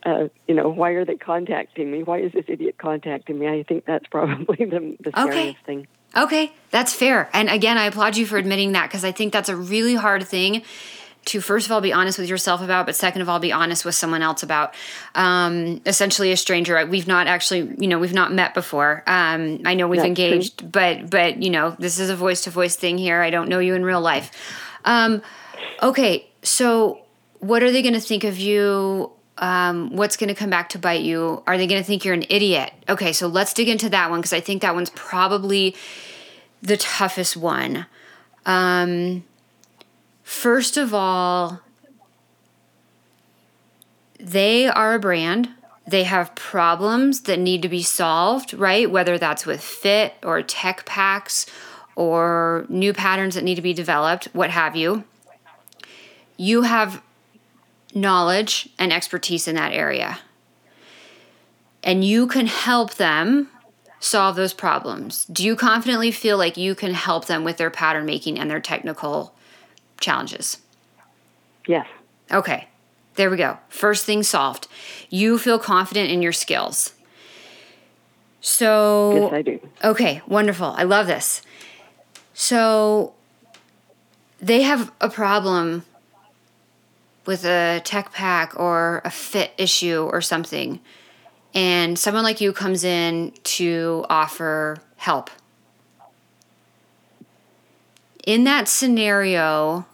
Uh, 0.04 0.28
you 0.48 0.54
know, 0.54 0.68
why 0.68 0.90
are 0.90 1.04
they 1.04 1.14
contacting 1.14 1.90
me? 1.90 2.02
Why 2.02 2.18
is 2.18 2.32
this 2.32 2.46
idiot 2.48 2.76
contacting 2.76 3.38
me? 3.38 3.46
I 3.46 3.62
think 3.62 3.84
that's 3.84 4.06
probably 4.10 4.64
the, 4.64 4.96
the 5.00 5.10
Okay. 5.20 5.30
scariest 5.30 5.64
thing. 5.64 5.86
Okay, 6.16 6.52
that's 6.70 6.92
fair. 6.92 7.30
And 7.32 7.48
again, 7.48 7.78
I 7.78 7.84
applaud 7.84 8.16
you 8.16 8.26
for 8.26 8.36
admitting 8.36 8.72
that 8.72 8.88
because 8.88 9.04
I 9.04 9.12
think 9.12 9.32
that's 9.32 9.48
a 9.48 9.56
really 9.56 9.94
hard 9.94 10.26
thing 10.26 10.62
to 11.24 11.40
first 11.40 11.66
of 11.66 11.72
all 11.72 11.80
be 11.80 11.92
honest 11.92 12.18
with 12.18 12.28
yourself 12.28 12.60
about, 12.62 12.86
but 12.86 12.96
second 12.96 13.22
of 13.22 13.28
all 13.28 13.38
be 13.38 13.52
honest 13.52 13.84
with 13.84 13.94
someone 13.94 14.22
else 14.22 14.42
about. 14.42 14.74
Um, 15.14 15.80
essentially, 15.86 16.32
a 16.32 16.36
stranger. 16.36 16.84
We've 16.86 17.06
not 17.06 17.26
actually, 17.26 17.74
you 17.78 17.86
know, 17.86 17.98
we've 17.98 18.12
not 18.12 18.32
met 18.32 18.54
before. 18.54 19.02
Um, 19.06 19.60
I 19.64 19.74
know 19.74 19.86
we've 19.88 19.98
That's 19.98 20.08
engaged, 20.08 20.70
but 20.70 21.08
but 21.08 21.42
you 21.42 21.50
know, 21.50 21.76
this 21.78 21.98
is 21.98 22.10
a 22.10 22.16
voice 22.16 22.42
to 22.42 22.50
voice 22.50 22.76
thing 22.76 22.98
here. 22.98 23.22
I 23.22 23.30
don't 23.30 23.48
know 23.48 23.60
you 23.60 23.74
in 23.74 23.84
real 23.84 24.00
life. 24.00 24.30
Um, 24.84 25.22
okay, 25.82 26.26
so 26.42 27.02
what 27.38 27.62
are 27.62 27.70
they 27.70 27.82
going 27.82 27.94
to 27.94 28.00
think 28.00 28.24
of 28.24 28.38
you? 28.38 29.12
Um, 29.38 29.96
what's 29.96 30.16
going 30.16 30.28
to 30.28 30.34
come 30.34 30.50
back 30.50 30.70
to 30.70 30.78
bite 30.78 31.02
you? 31.02 31.42
Are 31.46 31.56
they 31.56 31.66
going 31.66 31.80
to 31.80 31.86
think 31.86 32.04
you're 32.04 32.14
an 32.14 32.24
idiot? 32.28 32.72
Okay, 32.88 33.12
so 33.12 33.26
let's 33.26 33.52
dig 33.54 33.68
into 33.68 33.88
that 33.90 34.10
one 34.10 34.20
because 34.20 34.32
I 34.32 34.40
think 34.40 34.62
that 34.62 34.74
one's 34.74 34.90
probably 34.90 35.74
the 36.60 36.76
toughest 36.76 37.36
one. 37.36 37.86
Um, 38.46 39.24
first 40.32 40.76
of 40.76 40.94
all, 40.94 41.60
they 44.18 44.66
are 44.66 44.94
a 44.94 44.98
brand. 44.98 45.50
They 45.86 46.04
have 46.04 46.34
problems 46.34 47.22
that 47.22 47.38
need 47.38 47.62
to 47.62 47.68
be 47.68 47.82
solved, 47.82 48.54
right? 48.54 48.90
Whether 48.90 49.18
that's 49.18 49.46
with 49.46 49.60
fit 49.60 50.14
or 50.22 50.42
tech 50.42 50.86
packs 50.86 51.46
or 51.96 52.64
new 52.68 52.92
patterns 52.92 53.34
that 53.34 53.44
need 53.44 53.56
to 53.56 53.62
be 53.62 53.74
developed, 53.74 54.26
what 54.32 54.50
have 54.50 54.74
you. 54.74 55.04
You 56.36 56.62
have 56.62 57.02
knowledge 57.94 58.70
and 58.78 58.92
expertise 58.92 59.46
in 59.46 59.56
that 59.56 59.72
area. 59.72 60.20
And 61.82 62.04
you 62.04 62.26
can 62.26 62.46
help 62.46 62.94
them 62.94 63.48
solve 64.00 64.36
those 64.36 64.54
problems. 64.54 65.26
Do 65.26 65.44
you 65.44 65.56
confidently 65.56 66.10
feel 66.10 66.38
like 66.38 66.56
you 66.56 66.74
can 66.74 66.94
help 66.94 67.26
them 67.26 67.44
with 67.44 67.58
their 67.58 67.70
pattern 67.70 68.06
making 68.06 68.38
and 68.38 68.50
their 68.50 68.60
technical 68.60 69.31
challenges? 70.02 70.58
Yes. 71.66 71.86
Okay, 72.30 72.68
there 73.14 73.30
we 73.30 73.36
go. 73.36 73.58
First 73.68 74.04
thing 74.04 74.22
solved. 74.22 74.68
You 75.08 75.38
feel 75.38 75.58
confident 75.58 76.10
in 76.10 76.20
your 76.22 76.32
skills. 76.32 76.92
So, 78.40 79.14
Yes, 79.14 79.32
I 79.32 79.42
do. 79.42 79.60
Okay, 79.84 80.20
wonderful. 80.26 80.74
I 80.76 80.82
love 80.82 81.06
this. 81.06 81.42
So 82.34 83.14
they 84.40 84.62
have 84.62 84.90
a 85.00 85.08
problem 85.08 85.84
with 87.24 87.44
a 87.44 87.80
tech 87.84 88.12
pack 88.12 88.58
or 88.58 89.00
a 89.04 89.10
fit 89.10 89.52
issue 89.56 90.08
or 90.10 90.20
something. 90.20 90.80
And 91.54 91.98
someone 91.98 92.24
like 92.24 92.40
you 92.40 92.52
comes 92.52 92.82
in 92.82 93.32
to 93.44 94.04
offer 94.08 94.78
help. 94.96 95.30
In 98.26 98.44
that 98.44 98.66
scenario, 98.68 99.86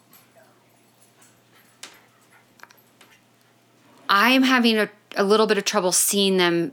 I'm 4.09 4.43
having 4.43 4.79
a, 4.79 4.89
a 5.17 5.25
little 5.25 5.47
bit 5.47 5.59
of 5.59 5.65
trouble 5.65 5.93
seeing 5.93 6.37
them 6.37 6.73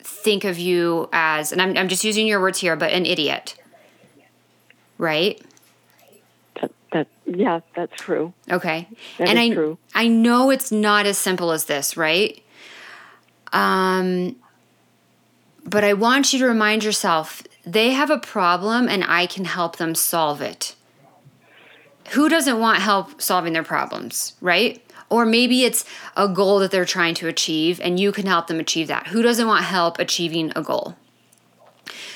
think 0.00 0.44
of 0.44 0.58
you 0.58 1.08
as, 1.12 1.52
and 1.52 1.62
I'm, 1.62 1.76
I'm 1.76 1.88
just 1.88 2.04
using 2.04 2.26
your 2.26 2.40
words 2.40 2.58
here, 2.58 2.76
but 2.76 2.92
an 2.92 3.06
idiot. 3.06 3.56
Right? 4.98 5.40
That, 6.60 6.72
that 6.92 7.08
yeah, 7.24 7.60
that's 7.74 7.96
true. 7.96 8.34
Okay. 8.50 8.86
That 9.18 9.28
and 9.28 9.38
I 9.38 9.54
true. 9.54 9.78
I 9.94 10.08
know 10.08 10.50
it's 10.50 10.70
not 10.70 11.06
as 11.06 11.16
simple 11.16 11.52
as 11.52 11.64
this, 11.64 11.96
right? 11.96 12.42
Um 13.52 14.36
but 15.64 15.84
I 15.84 15.92
want 15.94 16.32
you 16.32 16.38
to 16.40 16.46
remind 16.46 16.84
yourself 16.84 17.42
they 17.64 17.90
have 17.90 18.10
a 18.10 18.18
problem 18.18 18.88
and 18.88 19.04
I 19.04 19.26
can 19.26 19.44
help 19.44 19.76
them 19.76 19.94
solve 19.94 20.42
it. 20.42 20.74
Who 22.10 22.28
doesn't 22.28 22.58
want 22.58 22.80
help 22.80 23.22
solving 23.22 23.52
their 23.52 23.62
problems, 23.62 24.34
right? 24.40 24.82
Or 25.10 25.26
maybe 25.26 25.64
it's 25.64 25.84
a 26.16 26.28
goal 26.28 26.60
that 26.60 26.70
they're 26.70 26.84
trying 26.84 27.14
to 27.16 27.26
achieve 27.26 27.80
and 27.82 27.98
you 27.98 28.12
can 28.12 28.26
help 28.26 28.46
them 28.46 28.60
achieve 28.60 28.86
that. 28.88 29.08
Who 29.08 29.22
doesn't 29.22 29.46
want 29.46 29.64
help 29.64 29.98
achieving 29.98 30.52
a 30.54 30.62
goal? 30.62 30.96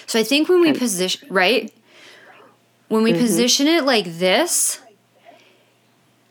So 0.06 0.18
I 0.18 0.22
think 0.22 0.48
when 0.48 0.60
we 0.60 0.72
position, 0.72 1.28
right? 1.28 1.72
When 2.88 3.02
we 3.02 3.12
mm-hmm. 3.12 3.22
position 3.22 3.66
it 3.66 3.84
like 3.84 4.04
this, 4.18 4.80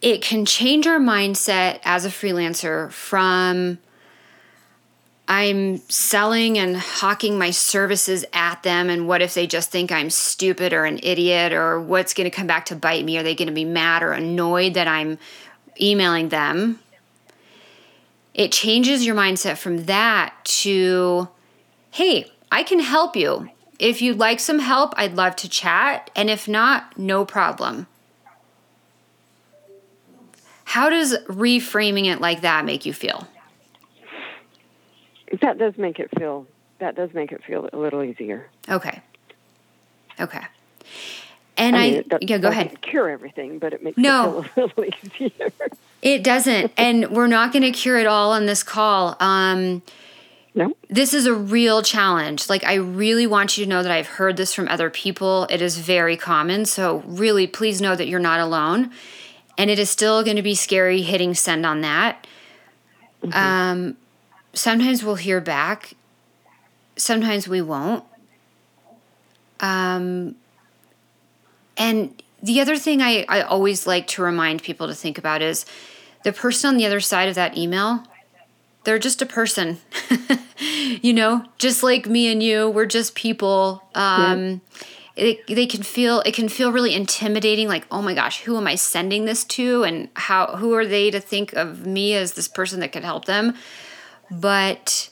it 0.02 0.22
can 0.22 0.46
change 0.46 0.88
our 0.88 1.00
mindset 1.00 1.80
as 1.84 2.06
a 2.06 2.10
freelancer 2.10 2.92
from 2.92 3.80
I'm 5.28 5.78
selling 5.90 6.58
and 6.58 6.76
hawking 6.76 7.38
my 7.38 7.52
services 7.52 8.26
at 8.34 8.62
them, 8.64 8.90
and 8.90 9.08
what 9.08 9.22
if 9.22 9.34
they 9.34 9.48
just 9.48 9.72
think 9.72 9.90
I'm 9.90 10.10
stupid 10.10 10.74
or 10.74 10.84
an 10.84 11.00
idiot, 11.02 11.54
or 11.54 11.80
what's 11.80 12.14
going 12.14 12.30
to 12.30 12.36
come 12.36 12.48
back 12.48 12.66
to 12.66 12.76
bite 12.76 13.06
me? 13.06 13.18
Are 13.18 13.24
they 13.24 13.34
going 13.34 13.48
to 13.48 13.54
be 13.54 13.64
mad 13.64 14.04
or 14.04 14.12
annoyed 14.12 14.74
that 14.74 14.88
I'm 14.88 15.18
emailing 15.80 16.30
them? 16.30 16.80
It 18.34 18.52
changes 18.52 19.06
your 19.06 19.16
mindset 19.16 19.58
from 19.58 19.86
that 19.86 20.34
to, 20.44 21.30
hey, 21.92 22.32
I 22.52 22.64
can 22.64 22.80
help 22.80 23.16
you. 23.16 23.50
If 23.80 24.02
you'd 24.02 24.18
like 24.18 24.40
some 24.40 24.60
help, 24.60 24.94
I'd 24.98 25.14
love 25.14 25.36
to 25.38 25.50
chat, 25.50 26.10
and 26.16 26.30
if 26.30 26.48
not, 26.48 26.98
no 26.98 27.26
problem. 27.26 27.88
How 30.64 30.90
does 30.90 31.18
reframing 31.28 32.06
it 32.06 32.22
like 32.22 32.42
that 32.42 32.66
make 32.66 32.86
you 32.86 32.94
feel? 32.94 33.28
That 35.42 35.58
does 35.58 35.78
make 35.78 36.00
it 36.00 36.10
feel 36.18 36.48
that 36.84 36.96
does 36.96 37.14
make 37.14 37.32
it 37.32 37.42
feel 37.44 37.70
a 37.72 37.78
little 37.78 38.04
easier. 38.04 38.50
Okay. 38.68 39.02
Okay. 40.20 40.42
And 41.58 41.76
I 41.76 41.80
I, 41.80 41.92
mean, 41.92 42.04
do- 42.10 42.18
yeah, 42.22 42.38
go 42.40 42.48
ahead. 42.50 42.82
Cure 42.82 43.10
everything, 43.10 43.60
but 43.60 43.74
it 43.74 43.84
makes 43.84 43.98
No. 43.98 44.40
it 44.40 44.48
feel 44.50 44.64
a 44.66 44.68
little 44.80 44.86
easier. 45.22 45.50
It 46.02 46.24
doesn't, 46.24 46.72
and 46.78 47.10
we're 47.12 47.28
not 47.28 47.54
going 47.54 47.64
to 47.64 47.72
cure 47.72 47.98
it 47.98 48.08
all 48.08 48.32
on 48.32 48.46
this 48.46 48.64
call. 48.64 49.16
Um, 49.20 49.82
no, 50.56 50.76
this 50.90 51.14
is 51.14 51.26
a 51.26 51.34
real 51.34 51.82
challenge. 51.82 52.50
Like, 52.50 52.64
I 52.64 52.74
really 52.76 53.26
want 53.26 53.58
you 53.58 53.64
to 53.64 53.70
know 53.70 53.82
that 53.84 53.92
I've 53.92 54.08
heard 54.08 54.36
this 54.38 54.54
from 54.54 54.68
other 54.68 54.90
people. 54.90 55.48
It 55.50 55.62
is 55.62 55.78
very 55.78 56.18
common. 56.18 56.66
So, 56.66 57.04
really, 57.08 57.48
please 57.48 57.82
know 57.82 57.96
that 57.96 58.08
you're 58.08 58.20
not 58.20 58.40
alone. 58.40 58.92
And 59.58 59.70
it 59.70 59.80
is 59.80 59.90
still 59.90 60.24
going 60.24 60.36
to 60.36 60.42
be 60.42 60.56
scary 60.56 61.04
hitting 61.04 61.34
send 61.36 61.66
on 61.66 61.82
that. 61.82 62.26
Um, 63.32 63.96
sometimes 64.54 65.04
we'll 65.04 65.16
hear 65.16 65.40
back, 65.40 65.94
sometimes 66.98 67.48
we 67.48 67.62
won't. 67.62 68.04
Um, 69.60 70.36
and 71.78 72.22
the 72.42 72.60
other 72.60 72.78
thing 72.78 73.02
I, 73.02 73.26
I 73.30 73.42
always 73.42 73.88
like 73.88 74.08
to 74.08 74.22
remind 74.22 74.64
people 74.64 74.88
to 74.88 74.96
think 74.96 75.18
about 75.18 75.42
is 75.42 75.66
the 76.24 76.34
person 76.34 76.70
on 76.70 76.78
the 76.78 76.86
other 76.86 77.00
side 77.00 77.30
of 77.30 77.36
that 77.36 77.58
email 77.58 78.04
they're 78.84 79.00
just 79.00 79.22
a 79.22 79.26
person. 79.26 79.80
You 81.02 81.12
know 81.12 81.44
just 81.58 81.84
like 81.84 82.06
me 82.06 82.32
and 82.32 82.42
you 82.42 82.70
we're 82.70 82.86
just 82.86 83.16
people. 83.16 83.84
Um 83.96 84.62
it, 85.16 85.46
they 85.48 85.66
can 85.66 85.84
feel 85.84 86.22
it 86.26 86.34
can 86.34 86.48
feel 86.48 86.72
really 86.72 86.94
intimidating 86.94 87.68
like 87.68 87.86
oh 87.92 88.02
my 88.02 88.14
gosh 88.14 88.42
who 88.42 88.56
am 88.56 88.68
i 88.68 88.76
sending 88.76 89.26
this 89.26 89.44
to? 89.46 89.84
And 89.84 90.10
how 90.16 90.56
who 90.56 90.74
are 90.74 90.86
they 90.86 91.12
to 91.12 91.20
think 91.20 91.54
of 91.54 91.86
me 91.86 92.14
as 92.14 92.34
this 92.34 92.48
person 92.48 92.80
that 92.80 92.92
could 92.92 93.04
help 93.04 93.26
them? 93.26 93.56
But 94.32 95.10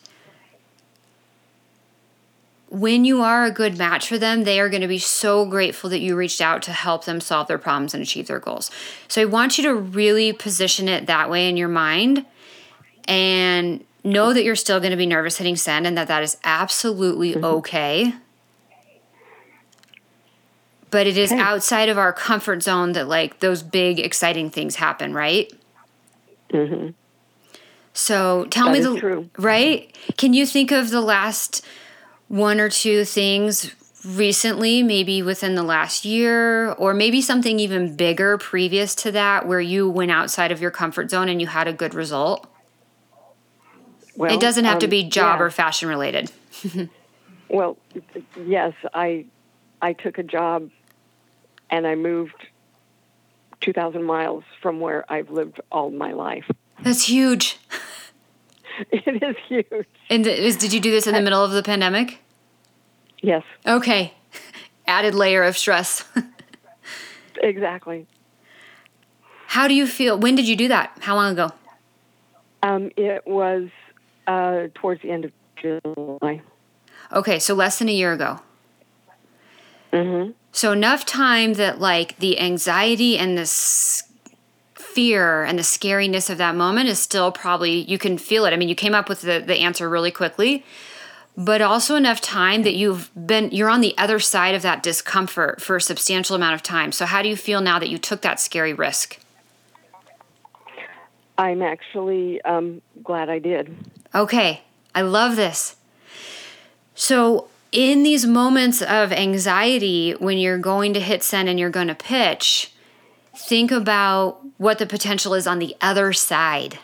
when 2.71 3.03
you 3.03 3.21
are 3.21 3.43
a 3.43 3.51
good 3.51 3.77
match 3.77 4.07
for 4.07 4.17
them, 4.17 4.45
they 4.45 4.57
are 4.59 4.69
going 4.69 4.81
to 4.81 4.87
be 4.87 4.97
so 4.97 5.45
grateful 5.45 5.89
that 5.89 5.99
you 5.99 6.15
reached 6.15 6.39
out 6.39 6.61
to 6.63 6.71
help 6.71 7.03
them 7.03 7.19
solve 7.19 7.47
their 7.47 7.57
problems 7.57 7.93
and 7.93 8.01
achieve 8.01 8.27
their 8.27 8.39
goals. 8.39 8.71
So 9.09 9.21
I 9.21 9.25
want 9.25 9.57
you 9.57 9.65
to 9.65 9.75
really 9.75 10.31
position 10.31 10.87
it 10.87 11.05
that 11.07 11.29
way 11.29 11.49
in 11.49 11.57
your 11.57 11.67
mind 11.67 12.25
and 13.09 13.83
know 14.05 14.31
that 14.33 14.45
you're 14.45 14.55
still 14.55 14.79
going 14.79 14.91
to 14.91 14.97
be 14.97 15.05
nervous 15.05 15.37
hitting 15.37 15.57
send 15.57 15.85
and 15.85 15.97
that 15.97 16.07
that 16.07 16.23
is 16.23 16.37
absolutely 16.45 17.35
okay. 17.43 18.13
But 20.91 21.07
it 21.07 21.17
is 21.17 21.31
Okay. 21.33 21.41
outside 21.41 21.89
of 21.89 21.97
our 21.97 22.13
comfort 22.13 22.63
zone 22.63 22.93
that 22.93 23.09
like 23.09 23.41
those 23.41 23.63
big 23.63 23.99
exciting 23.99 24.49
things 24.49 24.77
happen, 24.77 25.13
right? 25.13 25.51
hmm 26.51 26.89
So 27.93 28.45
tell 28.45 28.67
That 28.67 28.73
me 28.73 28.79
the 28.79 28.97
true. 28.97 29.29
right. 29.37 29.93
Can 30.17 30.33
you 30.33 30.45
think 30.45 30.71
of 30.71 30.89
the 30.89 31.01
last 31.01 31.65
one 32.31 32.61
or 32.61 32.69
two 32.69 33.03
things 33.03 33.75
recently, 34.05 34.81
maybe 34.81 35.21
within 35.21 35.55
the 35.55 35.63
last 35.63 36.05
year, 36.05 36.71
or 36.71 36.93
maybe 36.93 37.21
something 37.21 37.59
even 37.59 37.93
bigger 37.97 38.37
previous 38.37 38.95
to 38.95 39.11
that 39.11 39.45
where 39.45 39.59
you 39.59 39.89
went 39.89 40.11
outside 40.11 40.49
of 40.49 40.61
your 40.61 40.71
comfort 40.71 41.11
zone 41.11 41.27
and 41.27 41.41
you 41.41 41.47
had 41.47 41.67
a 41.67 41.73
good 41.73 41.93
result? 41.93 42.47
Well, 44.15 44.33
it 44.33 44.39
doesn't 44.39 44.63
have 44.63 44.75
um, 44.75 44.79
to 44.79 44.87
be 44.87 45.03
job 45.03 45.39
yeah. 45.39 45.45
or 45.45 45.49
fashion 45.49 45.89
related. 45.89 46.31
well, 47.49 47.77
yes, 48.45 48.73
I 48.93 49.25
I 49.81 49.91
took 49.91 50.17
a 50.17 50.23
job 50.23 50.69
and 51.69 51.85
I 51.85 51.95
moved 51.95 52.47
2,000 53.59 54.03
miles 54.03 54.45
from 54.61 54.79
where 54.79 55.03
I've 55.11 55.29
lived 55.29 55.59
all 55.69 55.91
my 55.91 56.13
life. 56.13 56.49
That's 56.81 57.09
huge. 57.09 57.59
it 58.91 59.23
is 59.23 59.35
huge. 59.47 59.87
And 60.09 60.23
did 60.23 60.73
you 60.73 60.79
do 60.79 60.91
this 60.91 61.07
in 61.07 61.13
the 61.13 61.21
middle 61.21 61.43
of 61.43 61.51
the 61.51 61.63
pandemic? 61.63 62.19
Yes. 63.21 63.43
Okay. 63.65 64.13
Added 64.87 65.15
layer 65.15 65.43
of 65.43 65.57
stress. 65.57 66.03
exactly. 67.41 68.07
How 69.47 69.67
do 69.67 69.73
you 69.73 69.85
feel? 69.85 70.17
When 70.17 70.35
did 70.35 70.47
you 70.47 70.55
do 70.55 70.67
that? 70.69 70.97
How 71.01 71.15
long 71.15 71.33
ago? 71.33 71.51
Um, 72.63 72.91
it 72.95 73.25
was 73.25 73.69
uh, 74.27 74.67
towards 74.73 75.01
the 75.01 75.11
end 75.11 75.25
of 75.25 75.31
July. 75.55 76.41
Okay, 77.11 77.39
so 77.39 77.53
less 77.53 77.79
than 77.79 77.89
a 77.89 77.93
year 77.93 78.13
ago. 78.13 78.39
Mm-hmm. 79.91 80.31
So 80.51 80.71
enough 80.71 81.05
time 81.05 81.53
that 81.53 81.79
like 81.79 82.17
the 82.17 82.39
anxiety 82.39 83.17
and 83.17 83.37
the 83.37 83.45
fear 84.93 85.43
and 85.43 85.57
the 85.57 85.63
scariness 85.63 86.29
of 86.29 86.37
that 86.37 86.55
moment 86.55 86.89
is 86.89 86.99
still 86.99 87.31
probably 87.31 87.81
you 87.81 87.97
can 87.97 88.17
feel 88.17 88.45
it. 88.45 88.53
I 88.53 88.57
mean, 88.57 88.69
you 88.69 88.75
came 88.75 88.95
up 88.95 89.09
with 89.09 89.21
the, 89.21 89.43
the 89.45 89.57
answer 89.57 89.89
really 89.89 90.11
quickly, 90.11 90.65
but 91.37 91.61
also 91.61 91.95
enough 91.95 92.21
time 92.21 92.63
that 92.63 92.75
you've 92.75 93.09
been 93.15 93.51
you're 93.51 93.69
on 93.69 93.81
the 93.81 93.97
other 93.97 94.19
side 94.19 94.55
of 94.55 94.61
that 94.61 94.83
discomfort 94.83 95.61
for 95.61 95.77
a 95.77 95.81
substantial 95.81 96.35
amount 96.35 96.55
of 96.55 96.63
time. 96.63 96.91
So 96.91 97.05
how 97.05 97.21
do 97.21 97.29
you 97.29 97.35
feel 97.35 97.61
now 97.61 97.79
that 97.79 97.89
you 97.89 97.97
took 97.97 98.21
that 98.21 98.39
scary 98.39 98.73
risk? 98.73 99.19
I'm 101.37 101.61
actually 101.61 102.41
um, 102.43 102.81
glad 103.03 103.29
I 103.29 103.39
did. 103.39 103.75
Okay, 104.13 104.61
I 104.93 105.01
love 105.01 105.35
this. 105.35 105.75
So 106.93 107.47
in 107.71 108.03
these 108.03 108.25
moments 108.27 108.81
of 108.81 109.11
anxiety, 109.11 110.11
when 110.11 110.37
you're 110.37 110.57
going 110.57 110.93
to 110.93 110.99
hit 110.99 111.23
send 111.23 111.49
and 111.49 111.59
you're 111.59 111.69
going 111.69 111.87
to 111.87 111.95
pitch, 111.95 112.70
think 113.47 113.71
about 113.71 114.39
what 114.57 114.79
the 114.79 114.85
potential 114.85 115.33
is 115.33 115.47
on 115.47 115.59
the 115.59 115.75
other 115.81 116.13
side. 116.13 116.79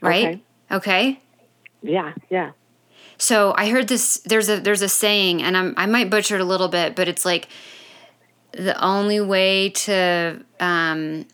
Right? 0.00 0.40
Okay. 0.70 0.76
okay? 0.76 1.20
Yeah, 1.82 2.14
yeah. 2.30 2.52
So 3.18 3.52
I 3.56 3.68
heard 3.68 3.88
this 3.88 4.18
there's 4.24 4.48
a 4.48 4.60
there's 4.60 4.82
a 4.82 4.88
saying 4.88 5.42
and 5.42 5.56
I'm 5.56 5.74
I 5.76 5.86
might 5.86 6.08
butcher 6.08 6.36
it 6.36 6.40
a 6.40 6.44
little 6.44 6.68
bit, 6.68 6.94
but 6.94 7.08
it's 7.08 7.24
like 7.24 7.48
the 8.52 8.80
only 8.82 9.20
way 9.20 9.70
to 9.70 10.44
um, 10.60 11.26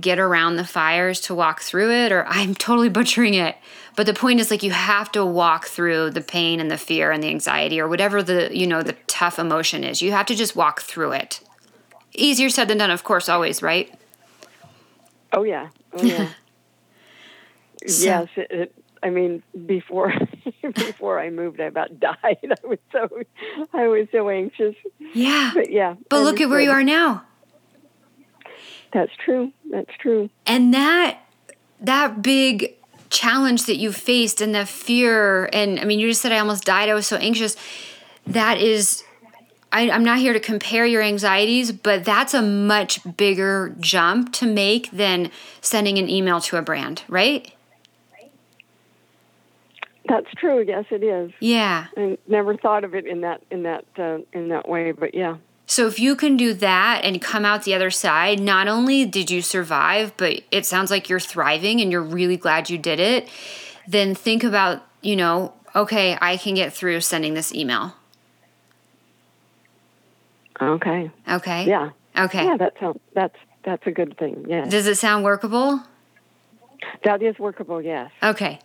get 0.00 0.18
around 0.18 0.56
the 0.56 0.64
fires 0.64 1.20
to 1.22 1.34
walk 1.34 1.60
through 1.60 1.92
it 1.92 2.12
or 2.12 2.26
I'm 2.26 2.54
totally 2.54 2.88
butchering 2.88 3.34
it. 3.34 3.56
But 3.96 4.04
the 4.04 4.14
point 4.14 4.40
is 4.40 4.50
like 4.50 4.62
you 4.62 4.72
have 4.72 5.10
to 5.12 5.24
walk 5.24 5.66
through 5.66 6.10
the 6.10 6.20
pain 6.20 6.60
and 6.60 6.70
the 6.70 6.76
fear 6.76 7.10
and 7.10 7.22
the 7.22 7.28
anxiety 7.28 7.80
or 7.80 7.88
whatever 7.88 8.22
the, 8.22 8.56
you 8.56 8.66
know, 8.66 8.82
the 8.82 8.92
tough 9.06 9.38
emotion 9.38 9.82
is. 9.82 10.02
You 10.02 10.12
have 10.12 10.26
to 10.26 10.34
just 10.34 10.54
walk 10.54 10.82
through 10.82 11.12
it. 11.12 11.40
Easier 12.12 12.50
said 12.50 12.68
than 12.68 12.78
done, 12.78 12.90
of 12.90 13.04
course, 13.04 13.28
always, 13.28 13.62
right? 13.62 13.92
Oh 15.32 15.42
yeah. 15.42 15.68
Oh 15.94 16.02
yeah. 16.02 16.28
so, 17.86 18.04
yes, 18.04 18.28
it, 18.36 18.50
it, 18.50 18.74
I 19.02 19.08
mean, 19.08 19.42
before 19.66 20.12
before 20.74 21.18
I 21.18 21.30
moved, 21.30 21.60
I 21.60 21.64
about 21.64 21.98
died. 21.98 22.16
I 22.42 22.66
was 22.66 22.78
so 22.92 23.08
I 23.72 23.88
was 23.88 24.08
so 24.12 24.28
anxious. 24.28 24.74
Yeah. 25.14 25.52
But 25.54 25.70
yeah. 25.70 25.94
But 26.10 26.20
look 26.20 26.40
at 26.40 26.50
where 26.50 26.60
you 26.60 26.70
are 26.70 26.84
now. 26.84 27.24
That's 28.92 29.12
true. 29.24 29.52
That's 29.70 29.90
true. 29.98 30.28
And 30.46 30.74
that 30.74 31.18
that 31.80 32.22
big 32.22 32.76
challenge 33.16 33.64
that 33.64 33.76
you 33.76 33.92
faced 33.92 34.40
and 34.40 34.54
the 34.54 34.66
fear 34.66 35.48
and 35.52 35.80
I 35.80 35.84
mean 35.84 35.98
you 35.98 36.08
just 36.08 36.20
said 36.20 36.32
I 36.32 36.38
almost 36.38 36.64
died. 36.64 36.88
I 36.88 36.94
was 36.94 37.06
so 37.06 37.16
anxious. 37.16 37.56
That 38.26 38.58
is 38.58 39.02
I, 39.72 39.90
I'm 39.90 40.04
not 40.04 40.18
here 40.18 40.32
to 40.32 40.40
compare 40.40 40.86
your 40.86 41.02
anxieties, 41.02 41.72
but 41.72 42.04
that's 42.04 42.34
a 42.34 42.42
much 42.42 43.00
bigger 43.16 43.74
jump 43.80 44.32
to 44.34 44.46
make 44.46 44.90
than 44.90 45.30
sending 45.60 45.98
an 45.98 46.08
email 46.08 46.40
to 46.42 46.56
a 46.56 46.62
brand, 46.62 47.02
right? 47.08 47.52
That's 50.08 50.30
true. 50.36 50.62
Yes, 50.66 50.84
it 50.90 51.02
is. 51.02 51.32
Yeah. 51.40 51.86
I 51.96 52.16
never 52.28 52.56
thought 52.56 52.84
of 52.84 52.94
it 52.94 53.06
in 53.06 53.22
that 53.22 53.42
in 53.50 53.64
that 53.64 53.84
uh, 53.98 54.18
in 54.32 54.48
that 54.50 54.68
way, 54.68 54.92
but 54.92 55.14
yeah. 55.14 55.36
So 55.66 55.86
if 55.88 55.98
you 55.98 56.14
can 56.14 56.36
do 56.36 56.54
that 56.54 57.00
and 57.04 57.20
come 57.20 57.44
out 57.44 57.64
the 57.64 57.74
other 57.74 57.90
side, 57.90 58.38
not 58.38 58.68
only 58.68 59.04
did 59.04 59.30
you 59.30 59.42
survive, 59.42 60.12
but 60.16 60.40
it 60.52 60.64
sounds 60.64 60.90
like 60.90 61.08
you're 61.08 61.20
thriving 61.20 61.80
and 61.80 61.90
you're 61.90 62.02
really 62.02 62.36
glad 62.36 62.70
you 62.70 62.78
did 62.78 63.00
it, 63.00 63.28
then 63.88 64.14
think 64.14 64.44
about, 64.44 64.82
you 65.02 65.16
know, 65.16 65.52
okay, 65.74 66.16
I 66.20 66.36
can 66.36 66.54
get 66.54 66.72
through 66.72 67.00
sending 67.00 67.34
this 67.34 67.52
email. 67.52 67.94
Okay. 70.60 71.10
Okay. 71.28 71.66
Yeah. 71.66 71.90
Okay. 72.16 72.44
Yeah, 72.44 72.56
that 72.56 72.74
sounds 72.80 72.98
that's 73.12 73.36
that's 73.64 73.86
a 73.86 73.90
good 73.90 74.16
thing. 74.16 74.46
Yeah. 74.48 74.64
Does 74.64 74.86
it 74.86 74.94
sound 74.94 75.24
workable? 75.24 75.82
That 77.04 77.22
is 77.22 77.38
workable, 77.38 77.82
yes. 77.82 78.10
Okay. 78.22 78.60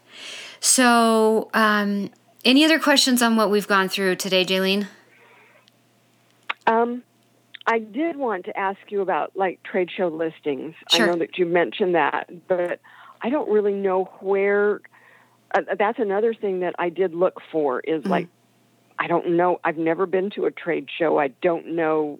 So, 0.60 1.50
um, 1.54 2.12
any 2.46 2.64
other 2.64 2.80
questions 2.80 3.22
on 3.22 3.36
what 3.36 3.50
we've 3.50 3.68
gone 3.68 3.90
through 3.90 4.16
today, 4.18 4.46
Jaylene? 4.46 4.88
Um, 6.68 7.04
I 7.66 7.80
did 7.80 8.18
want 8.18 8.46
to 8.46 8.58
ask 8.58 8.80
you 8.90 9.02
about 9.02 9.36
like 9.36 9.62
trade 9.64 9.90
show 9.96 10.08
listings. 10.08 10.74
Sure. 10.92 11.08
I 11.08 11.12
know 11.12 11.20
that 11.20 11.38
you 11.38 11.46
mentioned 11.46 11.96
that, 11.96 12.30
but 12.48 12.80
I 13.22 13.30
don't 13.30 13.50
really 13.50 13.74
know 13.74 14.06
where. 14.20 14.82
Uh, 15.54 15.62
that's 15.78 16.00
another 16.00 16.34
thing 16.34 16.62
that 16.62 16.76
I 16.80 16.90
did 16.90 17.14
look 17.14 17.40
for 17.52 17.82
is 17.82 18.02
mm-hmm. 18.02 18.10
like 18.10 18.28
I 19.02 19.08
don't 19.08 19.32
know. 19.32 19.60
I've 19.64 19.78
never 19.78 20.06
been 20.06 20.30
to 20.36 20.46
a 20.46 20.52
trade 20.52 20.88
show. 20.96 21.18
I 21.18 21.30
don't 21.42 21.76
know, 21.76 22.20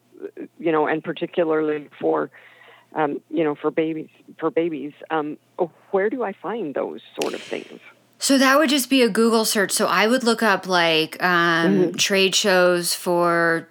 you 0.58 0.72
know, 0.72 0.88
and 0.88 1.04
particularly 1.04 1.90
for, 2.00 2.32
um, 2.96 3.22
you 3.30 3.44
know, 3.44 3.54
for 3.54 3.70
babies, 3.70 4.10
for 4.40 4.50
babies. 4.50 4.92
Um, 5.12 5.38
where 5.92 6.10
do 6.10 6.24
I 6.24 6.34
find 6.34 6.74
those 6.74 7.02
sort 7.22 7.36
of 7.36 7.42
things? 7.42 7.80
So 8.18 8.40
that 8.40 8.58
would 8.58 8.70
just 8.70 8.90
be 8.90 9.04
a 9.04 9.10
Google 9.10 9.46
search. 9.46 9.72
So 9.72 9.86
I 9.86 10.08
would 10.08 10.24
look 10.24 10.42
up 10.42 10.66
like 10.68 11.22
um, 11.24 11.30
mm-hmm. 11.74 11.98
trade 11.98 12.34
shows 12.34 12.96
for 12.96 13.68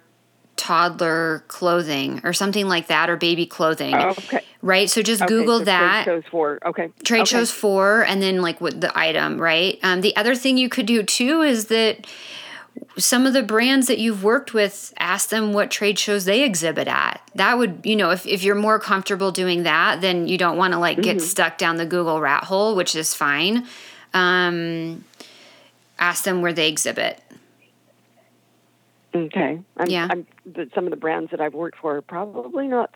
toddler 0.61 1.43
clothing 1.47 2.21
or 2.23 2.33
something 2.33 2.67
like 2.67 2.85
that 2.85 3.09
or 3.09 3.17
baby 3.17 3.47
clothing. 3.47 3.95
Oh, 3.95 4.09
okay. 4.09 4.41
Right? 4.61 4.87
So 4.87 5.01
just 5.01 5.23
okay, 5.23 5.27
Google 5.27 5.57
so 5.57 5.65
that. 5.65 6.03
Trade 6.03 6.13
shows 6.13 6.23
for, 6.29 6.59
okay. 6.63 6.91
Trade 7.03 7.21
okay. 7.21 7.29
shows 7.29 7.51
for, 7.51 8.05
and 8.05 8.21
then 8.21 8.43
like 8.43 8.61
what 8.61 8.79
the 8.79 8.95
item, 8.97 9.41
right? 9.41 9.79
Um, 9.81 10.01
the 10.01 10.15
other 10.15 10.35
thing 10.35 10.59
you 10.59 10.69
could 10.69 10.85
do 10.85 11.01
too 11.01 11.41
is 11.41 11.65
that 11.67 12.05
some 12.95 13.25
of 13.25 13.33
the 13.33 13.41
brands 13.41 13.87
that 13.87 13.97
you've 13.97 14.23
worked 14.23 14.53
with 14.53 14.93
ask 14.99 15.29
them 15.29 15.51
what 15.51 15.71
trade 15.71 15.97
shows 15.97 16.25
they 16.25 16.43
exhibit 16.43 16.87
at 16.87 17.21
that 17.35 17.57
would 17.57 17.81
you 17.83 17.97
know 17.97 18.11
if, 18.11 18.25
if 18.25 18.43
you're 18.43 18.55
more 18.55 18.79
comfortable 18.79 19.31
doing 19.31 19.63
that 19.63 19.99
then 19.99 20.25
you 20.25 20.37
don't 20.37 20.57
want 20.57 20.73
to 20.73 20.79
like 20.79 21.01
get 21.01 21.17
mm-hmm. 21.17 21.25
stuck 21.25 21.57
down 21.57 21.75
the 21.75 21.85
google 21.85 22.21
rat 22.21 22.45
hole 22.45 22.75
which 22.75 22.95
is 22.95 23.13
fine 23.13 23.67
um, 24.13 25.03
ask 25.99 26.23
them 26.23 26.41
where 26.41 26.53
they 26.53 26.69
exhibit 26.69 27.20
okay 29.13 29.61
I'm, 29.77 29.89
yeah 29.89 30.07
I'm, 30.09 30.27
some 30.73 30.85
of 30.85 30.89
the 30.89 30.97
brands 30.97 31.31
that 31.31 31.41
i've 31.41 31.53
worked 31.53 31.77
for 31.79 31.97
are 31.97 32.01
probably 32.01 32.67
not 32.67 32.93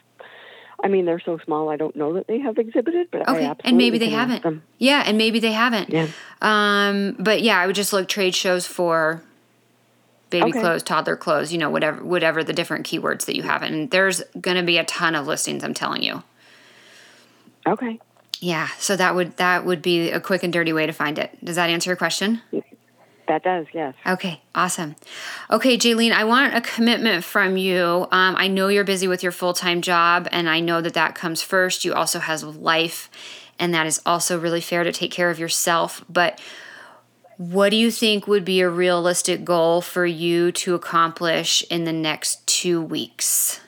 I 0.83 0.87
mean, 0.87 1.05
they're 1.05 1.21
so 1.21 1.39
small. 1.45 1.69
I 1.69 1.77
don't 1.77 1.95
know 1.95 2.13
that 2.13 2.27
they 2.27 2.39
have 2.39 2.57
exhibited, 2.57 3.07
but 3.09 3.27
okay, 3.29 3.51
and 3.63 3.77
maybe 3.77 3.97
they 3.97 4.09
haven't. 4.09 4.61
Yeah, 4.77 5.03
and 5.05 5.17
maybe 5.17 5.39
they 5.39 5.53
haven't. 5.53 5.89
Yeah. 5.89 6.07
Um, 6.41 7.15
but 7.17 7.41
yeah, 7.41 7.57
I 7.57 7.65
would 7.65 7.75
just 7.75 7.93
look 7.93 8.09
trade 8.09 8.35
shows 8.35 8.67
for 8.67 9.23
baby 10.29 10.49
okay. 10.49 10.59
clothes, 10.59 10.83
toddler 10.83 11.15
clothes, 11.15 11.51
you 11.51 11.57
know, 11.57 11.69
whatever 11.69 12.03
whatever 12.03 12.43
the 12.43 12.53
different 12.53 12.85
keywords 12.85 13.25
that 13.25 13.35
you 13.35 13.43
have. 13.43 13.61
And 13.61 13.89
there's 13.91 14.21
going 14.39 14.57
to 14.57 14.63
be 14.63 14.77
a 14.77 14.83
ton 14.83 15.15
of 15.15 15.27
listings, 15.27 15.63
I'm 15.63 15.73
telling 15.73 16.03
you. 16.03 16.23
Okay. 17.65 17.99
Yeah, 18.39 18.67
so 18.77 18.95
that 18.95 19.15
would 19.15 19.37
that 19.37 19.65
would 19.65 19.81
be 19.81 20.11
a 20.11 20.19
quick 20.19 20.43
and 20.43 20.51
dirty 20.51 20.73
way 20.73 20.85
to 20.85 20.91
find 20.91 21.17
it. 21.17 21.43
Does 21.43 21.55
that 21.55 21.69
answer 21.69 21.89
your 21.89 21.97
question? 21.97 22.41
That 23.27 23.43
does, 23.43 23.65
yes. 23.73 23.95
Okay, 24.05 24.41
awesome. 24.53 24.95
Okay, 25.49 25.77
Jaylene, 25.77 26.11
I 26.11 26.23
want 26.23 26.53
a 26.53 26.61
commitment 26.61 27.23
from 27.23 27.57
you. 27.57 28.07
Um, 28.11 28.35
I 28.37 28.47
know 28.47 28.67
you're 28.67 28.83
busy 28.83 29.07
with 29.07 29.23
your 29.23 29.31
full 29.31 29.53
time 29.53 29.81
job, 29.81 30.27
and 30.31 30.49
I 30.49 30.59
know 30.59 30.81
that 30.81 30.93
that 30.93 31.15
comes 31.15 31.41
first. 31.41 31.85
You 31.85 31.93
also 31.93 32.19
have 32.19 32.43
life, 32.43 33.09
and 33.57 33.73
that 33.73 33.87
is 33.87 34.01
also 34.05 34.39
really 34.39 34.61
fair 34.61 34.83
to 34.83 34.91
take 34.91 35.11
care 35.11 35.29
of 35.29 35.39
yourself. 35.39 36.05
But 36.07 36.39
what 37.37 37.69
do 37.69 37.75
you 37.75 37.91
think 37.91 38.27
would 38.27 38.45
be 38.45 38.61
a 38.61 38.69
realistic 38.69 39.43
goal 39.43 39.81
for 39.81 40.05
you 40.05 40.51
to 40.53 40.75
accomplish 40.75 41.63
in 41.69 41.83
the 41.83 41.93
next 41.93 42.45
two 42.47 42.81
weeks? 42.81 43.59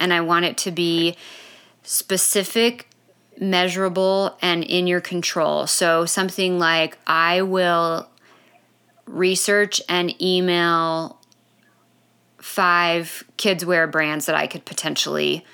And 0.00 0.12
I 0.12 0.20
want 0.22 0.44
it 0.44 0.56
to 0.58 0.70
be 0.70 1.16
specific, 1.82 2.88
measurable, 3.38 4.36
and 4.42 4.64
in 4.64 4.86
your 4.86 5.00
control. 5.00 5.66
So 5.66 6.04
something 6.04 6.58
like, 6.58 6.98
I 7.06 7.42
will 7.42 8.08
research 9.06 9.80
and 9.88 10.20
email 10.20 11.18
five 12.38 13.24
kids 13.36 13.64
wear 13.64 13.86
brands 13.86 14.26
that 14.26 14.34
I 14.34 14.46
could 14.46 14.64
potentially 14.64 15.44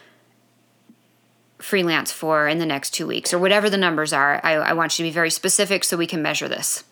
freelance 1.58 2.10
for 2.10 2.48
in 2.48 2.58
the 2.58 2.66
next 2.66 2.90
two 2.90 3.06
weeks 3.06 3.32
or 3.32 3.38
whatever 3.38 3.70
the 3.70 3.76
numbers 3.76 4.12
are. 4.12 4.40
I, 4.42 4.54
I 4.54 4.72
want 4.72 4.98
you 4.98 5.04
to 5.04 5.08
be 5.08 5.12
very 5.12 5.30
specific 5.30 5.84
so 5.84 5.96
we 5.96 6.06
can 6.06 6.20
measure 6.22 6.48
this. 6.48 6.84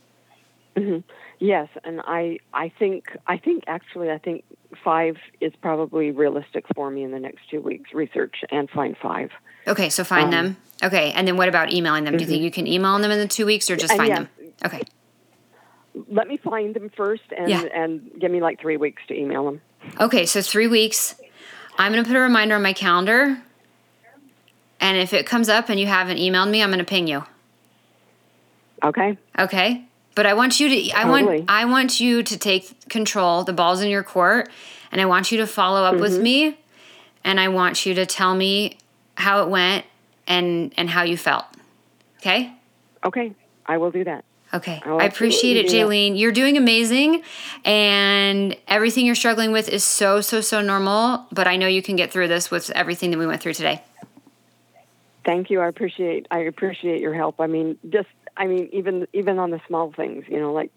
Mm-hmm. 0.77 1.01
Yes, 1.41 1.69
and 1.85 2.01
I 2.05 2.39
I 2.53 2.71
think 2.79 3.17
I 3.27 3.39
think 3.39 3.65
actually 3.67 4.11
I 4.11 4.19
think 4.19 4.45
five 4.85 5.17
is 5.41 5.53
probably 5.63 6.11
realistic 6.11 6.67
for 6.75 6.91
me 6.91 7.03
in 7.03 7.11
the 7.13 7.19
next 7.19 7.49
two 7.51 7.61
weeks. 7.63 7.93
Research 7.95 8.37
and 8.51 8.69
find 8.71 8.95
five. 9.03 9.31
Okay, 9.67 9.89
so 9.89 10.05
find 10.05 10.27
um, 10.27 10.31
them. 10.31 10.57
Okay, 10.83 11.13
and 11.13 11.27
then 11.27 11.37
what 11.39 11.49
about 11.49 11.73
emailing 11.73 12.05
them? 12.05 12.13
Mm-hmm. 12.13 12.19
Do 12.19 12.25
you 12.25 12.29
think 12.29 12.39
mm-hmm. 12.39 12.45
you 12.45 12.51
can 12.51 12.67
email 12.67 12.99
them 12.99 13.11
in 13.11 13.19
the 13.19 13.27
two 13.27 13.47
weeks 13.47 13.71
or 13.71 13.77
just 13.77 13.95
find 13.95 14.09
yeah, 14.09 14.15
them? 14.17 14.29
Okay. 14.65 14.83
Let 16.09 16.29
me 16.29 16.37
find 16.37 16.75
them 16.75 16.91
first 16.97 17.23
and 17.37 17.49
yeah. 17.49 17.63
and 17.63 18.11
give 18.19 18.31
me 18.31 18.41
like 18.41 18.61
three 18.61 18.77
weeks 18.77 19.03
to 19.09 19.15
email 19.15 19.45
them. 19.45 19.61
Okay, 20.01 20.27
so 20.27 20.41
three 20.41 20.67
weeks. 20.67 21.15
I'm 21.79 21.93
gonna 21.93 22.05
put 22.05 22.17
a 22.17 22.21
reminder 22.21 22.55
on 22.55 22.63
my 22.63 22.73
calendar, 22.73 23.41
and 24.81 24.99
if 24.99 25.13
it 25.13 25.27
comes 25.27 25.49
up 25.49 25.69
and 25.69 25.81
you 25.81 25.87
haven't 25.87 26.19
emailed 26.19 26.51
me, 26.51 26.63
I'm 26.63 26.71
gonna 26.71 26.85
ping 26.85 27.07
you. 27.07 27.25
Okay. 28.83 29.19
Okay. 29.39 29.85
But 30.15 30.27
I 30.27 30.35
want 30.35 30.61
you 30.61 30.69
to 30.69 30.97
I 30.97 31.05
totally. 31.05 31.39
want 31.39 31.51
I 31.51 31.65
want 31.67 32.01
you 32.01 32.23
to 32.23 32.39
take 32.39 32.89
control. 32.89 33.45
The 33.45 33.53
ball's 33.53 33.81
in 33.81 33.89
your 33.89 34.03
court 34.03 34.51
and 34.91 35.01
I 35.01 35.07
want 35.07 35.31
you 35.31 35.39
to 35.39 35.47
follow 35.47 35.85
up 35.85 35.95
mm-hmm. 35.95 36.03
with 36.03 36.21
me 36.21 36.59
and 37.25 37.39
I 37.39 37.49
want 37.49 37.87
you 37.87 37.95
to 37.95 38.07
tell 38.07 38.35
me 38.35 38.79
how 39.17 39.43
it 39.43 39.49
went 39.49 39.85
and 40.27 40.73
and 40.77 40.91
how 40.91 41.03
you 41.03 41.17
felt. 41.17 41.45
Okay? 42.19 42.53
Okay. 43.05 43.33
I 43.67 43.79
will 43.79 43.91
do 43.91 44.05
that. 44.05 44.25
Okay. 44.53 44.83
I 44.85 44.89
oh, 44.89 44.99
appreciate 44.99 45.57
it, 45.57 45.67
Jaylene. 45.67 46.19
You're 46.19 46.33
doing 46.33 46.57
amazing 46.57 47.23
and 47.65 48.57
everything 48.67 49.07
you're 49.07 49.15
struggling 49.15 49.53
with 49.53 49.69
is 49.69 49.85
so 49.85 50.21
so 50.21 50.41
so 50.41 50.61
normal, 50.61 51.27
but 51.31 51.47
I 51.47 51.57
know 51.57 51.69
you 51.69 51.83
can 51.83 51.95
get 51.97 52.11
through 52.11 52.29
this 52.29 52.51
with 52.51 52.71
everything 52.71 53.13
that 53.13 53.19
we 53.19 53.27
went 53.27 53.41
through 53.41 53.55
today. 53.55 53.83
Thank 55.25 55.51
you. 55.51 55.61
I 55.61 55.69
appreciate 55.69 56.27
I 56.31 56.41
appreciate 56.41 57.01
your 57.01 57.15
help. 57.15 57.41
I 57.41 57.47
mean, 57.47 57.79
just 57.89 58.09
I 58.37 58.47
mean, 58.47 58.69
even 58.73 59.07
even 59.13 59.39
on 59.39 59.51
the 59.51 59.61
small 59.69 59.93
things, 59.93 60.25
you 60.29 60.41
know, 60.41 60.53
like 60.53 60.73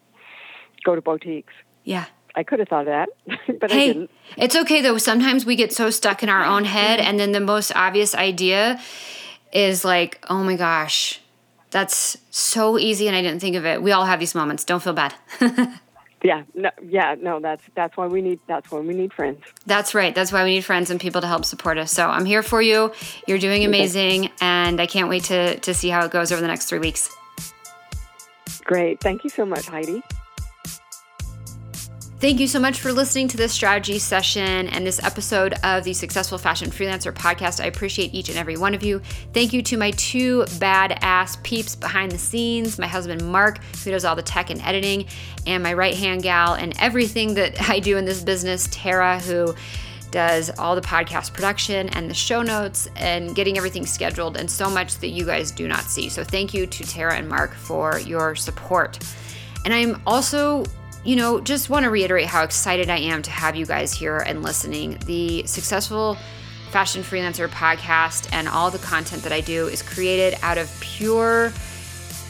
go 0.84 0.94
to 0.94 1.02
boutiques. 1.02 1.54
Yeah. 1.84 2.06
I 2.36 2.44
could 2.44 2.60
have 2.60 2.68
thought 2.68 2.88
of 2.88 3.08
that, 3.08 3.10
but 3.60 3.72
hey, 3.72 3.84
I 3.84 3.94
didn't. 3.94 4.12
It's 4.38 4.56
okay 4.56 4.82
though. 4.82 4.98
Sometimes 4.98 5.46
we 5.46 5.56
get 5.56 5.72
so 5.72 5.90
stuck 5.90 6.24
in 6.24 6.30
our 6.30 6.44
own 6.44 6.66
head, 6.66 7.00
mm-hmm. 7.00 7.10
and 7.10 7.20
then 7.20 7.32
the 7.32 7.40
most 7.40 7.72
obvious 7.76 8.16
idea 8.16 8.80
is 9.52 9.86
like, 9.86 10.24
oh 10.30 10.44
my 10.44 10.56
gosh, 10.56 11.22
that's 11.74 12.18
so 12.30 12.78
easy, 12.78 13.08
and 13.08 13.16
I 13.16 13.22
didn't 13.22 13.40
think 13.40 13.56
of 13.56 13.66
it. 13.66 13.82
We 13.82 13.92
all 13.92 14.06
have 14.06 14.20
these 14.20 14.36
moments. 14.36 14.64
Don't 14.64 14.82
feel 14.82 14.94
bad. 14.94 15.16
yeah, 16.24 16.44
no, 16.54 16.70
yeah, 16.88 17.16
no. 17.20 17.40
That's 17.40 17.64
that's 17.76 17.98
why 17.98 18.06
we 18.06 18.22
need 18.22 18.40
that's 18.48 18.72
why 18.72 18.80
we 18.80 18.94
need 18.94 19.12
friends. 19.12 19.42
That's 19.66 19.96
right. 19.96 20.14
That's 20.14 20.32
why 20.32 20.44
we 20.44 20.52
need 20.52 20.64
friends 20.64 20.92
and 20.92 21.02
people 21.02 21.20
to 21.22 21.28
help 21.28 21.46
support 21.46 21.80
us. 21.80 21.92
So 21.92 22.08
I'm 22.08 22.26
here 22.26 22.44
for 22.44 22.62
you. 22.62 22.94
You're 23.28 23.40
doing 23.40 23.66
amazing, 23.66 24.30
and 24.40 24.80
I 24.80 24.86
can't 24.86 25.10
wait 25.10 25.24
to 25.26 25.58
to 25.60 25.74
see 25.74 25.90
how 25.90 26.06
it 26.06 26.12
goes 26.12 26.32
over 26.32 26.42
the 26.42 26.48
next 26.48 26.66
three 26.66 26.80
weeks. 26.80 27.10
Great. 28.64 29.02
Thank 29.02 29.24
you 29.24 29.30
so 29.30 29.46
much, 29.46 29.66
Heidi. 29.66 30.04
Thank 32.24 32.40
you 32.40 32.48
so 32.48 32.58
much 32.58 32.80
for 32.80 32.94
listening 32.94 33.28
to 33.28 33.36
this 33.36 33.52
strategy 33.52 34.00
session 34.00 34.70
and 34.70 34.88
this 34.88 35.04
episode 35.04 35.56
of 35.62 35.84
the 35.84 35.92
Successful 35.92 36.38
Fashion 36.38 36.72
Freelancer 36.72 37.12
podcast. 37.12 37.62
I 37.62 37.68
appreciate 37.68 38.14
each 38.14 38.30
and 38.30 38.38
every 38.38 38.56
one 38.56 38.74
of 38.74 38.82
you. 38.82 39.02
Thank 39.34 39.52
you 39.52 39.62
to 39.64 39.76
my 39.76 39.92
two 39.92 40.44
badass 40.44 41.44
peeps 41.44 41.76
behind 41.76 42.14
the 42.14 42.18
scenes 42.18 42.80
my 42.80 42.88
husband, 42.88 43.30
Mark, 43.30 43.62
who 43.84 43.92
does 43.92 44.06
all 44.06 44.16
the 44.16 44.22
tech 44.22 44.52
and 44.52 44.62
editing, 44.62 45.06
and 45.46 45.62
my 45.62 45.74
right 45.74 45.96
hand 45.96 46.24
gal 46.24 46.54
and 46.54 46.74
everything 46.80 47.34
that 47.34 47.62
I 47.70 47.80
do 47.80 47.98
in 47.98 48.06
this 48.06 48.24
business, 48.24 48.70
Tara, 48.72 49.20
who 49.20 49.54
does 50.10 50.50
all 50.58 50.76
the 50.76 50.82
podcast 50.82 51.34
production 51.34 51.90
and 51.90 52.10
the 52.10 52.14
show 52.14 52.42
notes 52.42 52.88
and 52.96 53.36
getting 53.36 53.58
everything 53.58 53.86
scheduled 53.86 54.38
and 54.38 54.50
so 54.50 54.70
much 54.70 54.96
that 55.00 55.10
you 55.10 55.26
guys 55.26 55.52
do 55.52 55.68
not 55.68 55.82
see. 55.82 56.08
So 56.08 56.24
thank 56.24 56.54
you 56.54 56.68
to 56.68 56.84
Tara 56.86 57.16
and 57.18 57.28
Mark 57.28 57.54
for 57.54 58.00
your 58.00 58.34
support. 58.34 58.98
And 59.66 59.74
I'm 59.74 60.02
also 60.08 60.64
you 61.04 61.16
know, 61.16 61.42
just 61.42 61.70
want 61.70 61.84
to 61.84 61.90
reiterate 61.90 62.28
how 62.28 62.44
excited 62.44 62.90
I 62.90 62.98
am 62.98 63.22
to 63.24 63.32
have 63.32 63.56
you 63.56 63.66
guys 63.66 63.94
here 63.94 64.20
and 64.20 64.42
listening. 64.42 64.98
The 65.06 65.46
Successful 65.46 66.18
Fashion 66.72 67.04
Freelancer 67.04 67.48
podcast 67.50 68.30
and 68.32 68.48
all 68.48 68.72
the 68.72 68.80
content 68.80 69.24
that 69.24 69.32
I 69.32 69.42
do 69.42 69.68
is 69.68 69.82
created 69.82 70.38
out 70.42 70.58
of 70.58 70.76
pure 70.80 71.52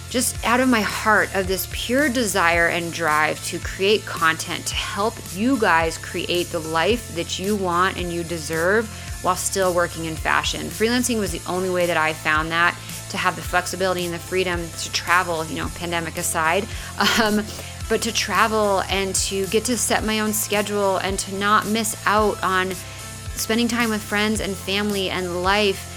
just 0.09 0.45
out 0.45 0.59
of 0.59 0.69
my 0.69 0.81
heart 0.81 1.33
of 1.33 1.47
this 1.47 1.67
pure 1.71 2.07
desire 2.07 2.67
and 2.67 2.93
drive 2.93 3.43
to 3.45 3.57
create 3.57 4.05
content 4.05 4.63
to 4.67 4.75
help 4.75 5.15
you 5.33 5.57
guys 5.57 5.97
create 5.97 6.45
the 6.49 6.59
life 6.59 7.15
that 7.15 7.39
you 7.39 7.55
want 7.55 7.97
and 7.97 8.13
you 8.13 8.23
deserve 8.23 8.88
while 9.23 9.36
still 9.36 9.73
working 9.73 10.05
in 10.05 10.15
fashion. 10.15 10.67
Freelancing 10.67 11.17
was 11.17 11.31
the 11.31 11.41
only 11.51 11.71
way 11.71 11.88
that 11.88 11.97
I 11.97 12.13
found 12.13 12.51
that 12.51 12.77
to 13.09 13.17
have 13.17 13.36
the 13.36 13.41
flexibility 13.41 14.05
and 14.05 14.13
the 14.13 14.19
freedom 14.19 14.67
to 14.69 14.91
travel, 14.91 15.45
you 15.45 15.55
know, 15.55 15.69
pandemic 15.75 16.17
aside. 16.17 16.67
Um, 17.21 17.43
but 17.89 18.02
to 18.02 18.12
travel 18.12 18.82
and 18.89 19.13
to 19.15 19.46
get 19.48 19.65
to 19.65 19.78
set 19.78 20.04
my 20.04 20.19
own 20.19 20.34
schedule 20.34 20.98
and 20.98 21.19
to 21.19 21.36
not 21.36 21.67
miss 21.67 22.02
out 22.06 22.41
on 22.43 22.72
spending 23.36 23.67
time 23.67 23.89
with 23.89 24.02
friends 24.02 24.39
and 24.39 24.56
family 24.56 25.10
and 25.10 25.43
life 25.43 25.89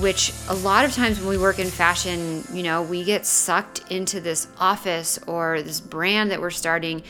which 0.00 0.32
a 0.48 0.54
lot 0.54 0.84
of 0.84 0.92
times 0.92 1.18
when 1.18 1.28
we 1.28 1.38
work 1.38 1.58
in 1.58 1.66
fashion, 1.66 2.44
you 2.52 2.62
know, 2.62 2.82
we 2.82 3.02
get 3.02 3.26
sucked 3.26 3.90
into 3.90 4.20
this 4.20 4.46
office 4.58 5.18
or 5.26 5.60
this 5.62 5.80
brand 5.80 6.30
that 6.30 6.40
we're 6.40 6.50
starting 6.50 7.02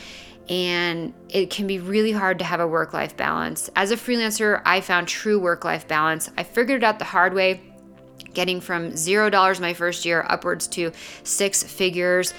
and 0.48 1.12
it 1.28 1.50
can 1.50 1.66
be 1.66 1.78
really 1.78 2.12
hard 2.12 2.38
to 2.38 2.44
have 2.44 2.60
a 2.60 2.66
work 2.66 2.94
life 2.94 3.16
balance. 3.16 3.68
As 3.76 3.90
a 3.90 3.96
freelancer, 3.96 4.62
I 4.64 4.80
found 4.80 5.06
true 5.06 5.38
work 5.38 5.64
life 5.64 5.86
balance. 5.86 6.30
I 6.38 6.42
figured 6.42 6.82
it 6.82 6.86
out 6.86 6.98
the 6.98 7.04
hard 7.04 7.34
way, 7.34 7.60
getting 8.32 8.60
from 8.60 8.92
$0 8.92 9.60
my 9.60 9.74
first 9.74 10.06
year 10.06 10.24
upwards 10.26 10.66
to 10.68 10.92
six 11.24 11.62
figures 11.62 12.32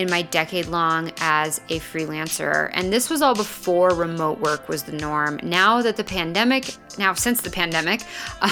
in 0.00 0.08
my 0.08 0.22
decade 0.22 0.66
long 0.66 1.12
as 1.20 1.60
a 1.68 1.78
freelancer. 1.78 2.70
And 2.72 2.90
this 2.92 3.10
was 3.10 3.20
all 3.20 3.34
before 3.34 3.94
remote 3.94 4.40
work 4.40 4.68
was 4.68 4.82
the 4.82 4.92
norm. 4.92 5.38
Now 5.42 5.82
that 5.82 5.96
the 5.96 6.04
pandemic, 6.04 6.74
now 6.98 7.12
since 7.12 7.42
the 7.42 7.50
pandemic, 7.50 8.02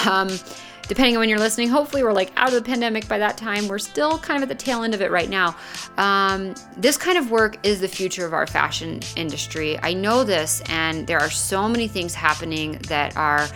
um, 0.07 0.29
depending 0.89 1.17
on 1.17 1.21
when 1.21 1.29
you're 1.31 1.39
listening, 1.39 1.69
hopefully 1.69 2.03
we're 2.03 2.13
like 2.13 2.31
out 2.37 2.49
of 2.49 2.55
the 2.55 2.63
pandemic 2.63 3.09
by 3.09 3.19
that 3.19 3.39
time. 3.39 3.67
We're 3.67 3.79
still 3.79 4.19
kind 4.19 4.43
of 4.43 4.51
at 4.51 4.59
the 4.59 4.63
tail 4.63 4.83
end 4.83 4.93
of 4.95 5.01
it 5.01 5.11
right 5.11 5.31
now. 5.31 5.57
Um, 5.97 6.55
this 6.77 6.99
kind 6.99 7.17
of 7.17 7.31
work 7.31 7.57
is 7.67 7.81
the 7.81 7.89
future 7.89 8.27
of 8.27 8.35
our 8.35 8.47
fashion 8.47 9.01
industry. 9.17 9.79
I 9.83 9.95
know 9.95 10.25
this, 10.25 10.63
and 10.69 11.07
there 11.07 11.19
are 11.19 11.31
so 11.31 11.67
many 11.67 11.89
things 11.89 12.15
happening 12.15 12.73
that 12.89 13.17
are 13.17 13.49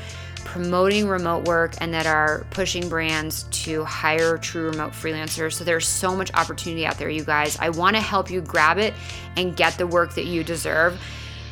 promoting 0.45 1.09
remote 1.09 1.45
work 1.45 1.75
and 1.79 1.93
that 1.95 2.07
are 2.07 2.45
pushing 2.51 2.89
brands 2.89 3.45
to 3.51 3.85
hire 3.85 4.39
true 4.39 4.71
remote 4.71 4.93
freelancers. 4.93 5.55
So 5.55 5.65
there's 5.65 5.87
so 5.87 6.15
much 6.15 6.33
opportunity 6.35 6.87
out 6.87 6.99
there, 6.99 7.11
you 7.11 7.25
guys. 7.25 7.59
I 7.59 7.71
want 7.71 7.97
to 7.97 8.03
help 8.03 8.31
you 8.31 8.41
grab 8.41 8.79
it 8.79 8.95
and 9.37 9.57
get 9.57 9.79
the 9.79 9.87
work 9.87 10.15
that 10.15 10.27
you 10.27 10.45
deserve. 10.45 11.01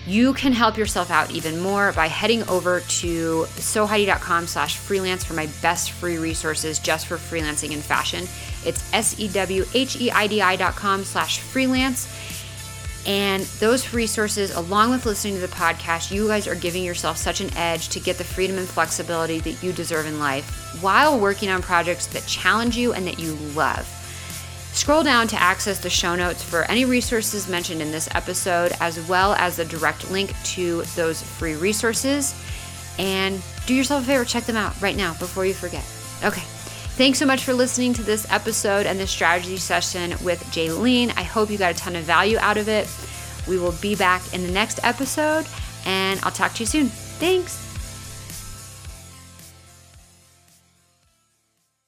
You 0.07 0.33
can 0.33 0.53
help 0.53 0.79
yourself 0.79 1.11
out 1.11 1.31
even 1.31 1.61
more 1.61 1.93
by 1.93 2.07
heading 2.07 2.43
over 2.49 2.81
to 2.81 3.45
sewheidi.com 3.45 4.47
slash 4.47 4.77
freelance 4.77 5.25
for 5.25 5.35
my 5.35 5.47
best 5.61 5.93
free 5.93 6.17
resources 6.17 6.79
just 6.79 7.07
for 7.07 7.17
freelancing 7.17 7.73
in 7.73 7.81
fashion. 7.81 8.25
It's 8.65 8.93
S-E-W-H-E-I-D-I 8.93 10.57
dot 10.57 10.75
com 10.75 11.05
slash 11.05 11.41
freelance. 11.41 12.09
And 13.07 13.43
those 13.61 13.95
resources, 13.95 14.55
along 14.55 14.91
with 14.91 15.07
listening 15.07 15.35
to 15.35 15.41
the 15.41 15.49
podcast, 15.49 16.11
you 16.11 16.29
guys 16.29 16.47
are 16.47 16.55
giving 16.55 16.85
yourself 16.85 17.17
such 17.17 17.41
an 17.41 17.53
edge 17.57 17.89
to 17.91 18.01
get 18.01 18.19
the 18.19 18.25
freedom 18.25 18.59
and 18.59 18.69
flexibility 18.69 19.41
that 19.41 19.63
you 19.63 19.73
deserve 19.73 20.07
in 20.07 20.19
life 20.19 20.83
while 20.83 21.19
working 21.19 21.49
on 21.49 21.63
projects 21.63 22.07
that 22.09 22.27
challenge 22.27 22.77
you 22.77 22.93
and 22.93 23.07
that 23.07 23.19
you 23.19 23.35
love. 23.55 23.89
Scroll 24.73 25.03
down 25.03 25.27
to 25.29 25.41
access 25.41 25.81
the 25.81 25.91
show 25.91 26.15
notes 26.15 26.43
for 26.43 26.63
any 26.65 26.85
resources 26.85 27.49
mentioned 27.49 27.83
in 27.83 27.91
this 27.91 28.09
episode, 28.15 28.73
as 28.81 29.01
well 29.09 29.33
as 29.35 29.57
the 29.57 29.65
direct 29.65 30.11
link 30.11 30.33
to 30.45 30.83
those 30.95 31.23
free 31.23 31.55
resources. 31.55 32.35
And 32.99 33.43
do 33.67 33.75
yourself 33.75 34.05
a 34.05 34.07
favor, 34.07 34.25
check 34.25 34.45
them 34.45 34.57
out 34.57 34.81
right 34.81 34.97
now 34.97 35.15
before 35.15 35.45
you 35.45 35.55
forget. 35.55 35.85
Okay. 36.23 36.45
Thanks 37.01 37.19
so 37.19 37.25
much 37.25 37.45
for 37.45 37.55
listening 37.55 37.95
to 37.95 38.03
this 38.03 38.27
episode 38.31 38.85
and 38.85 39.01
this 39.01 39.11
strategy 39.11 39.57
session 39.57 40.11
with 40.23 40.39
Jaylene. 40.53 41.11
I 41.17 41.23
hope 41.23 41.49
you 41.49 41.57
got 41.57 41.71
a 41.71 41.75
ton 41.75 41.97
of 41.97 42.03
value 42.03 42.37
out 42.39 42.59
of 42.59 42.69
it. 42.69 42.95
We 43.49 43.59
will 43.59 43.73
be 43.81 43.95
back 43.95 44.35
in 44.35 44.43
the 44.43 44.53
next 44.53 44.81
episode, 44.83 45.47
and 45.87 46.21
I'll 46.23 46.31
talk 46.31 46.53
to 46.57 46.61
you 46.61 46.67
soon. 46.67 46.89
Thanks. 46.89 47.70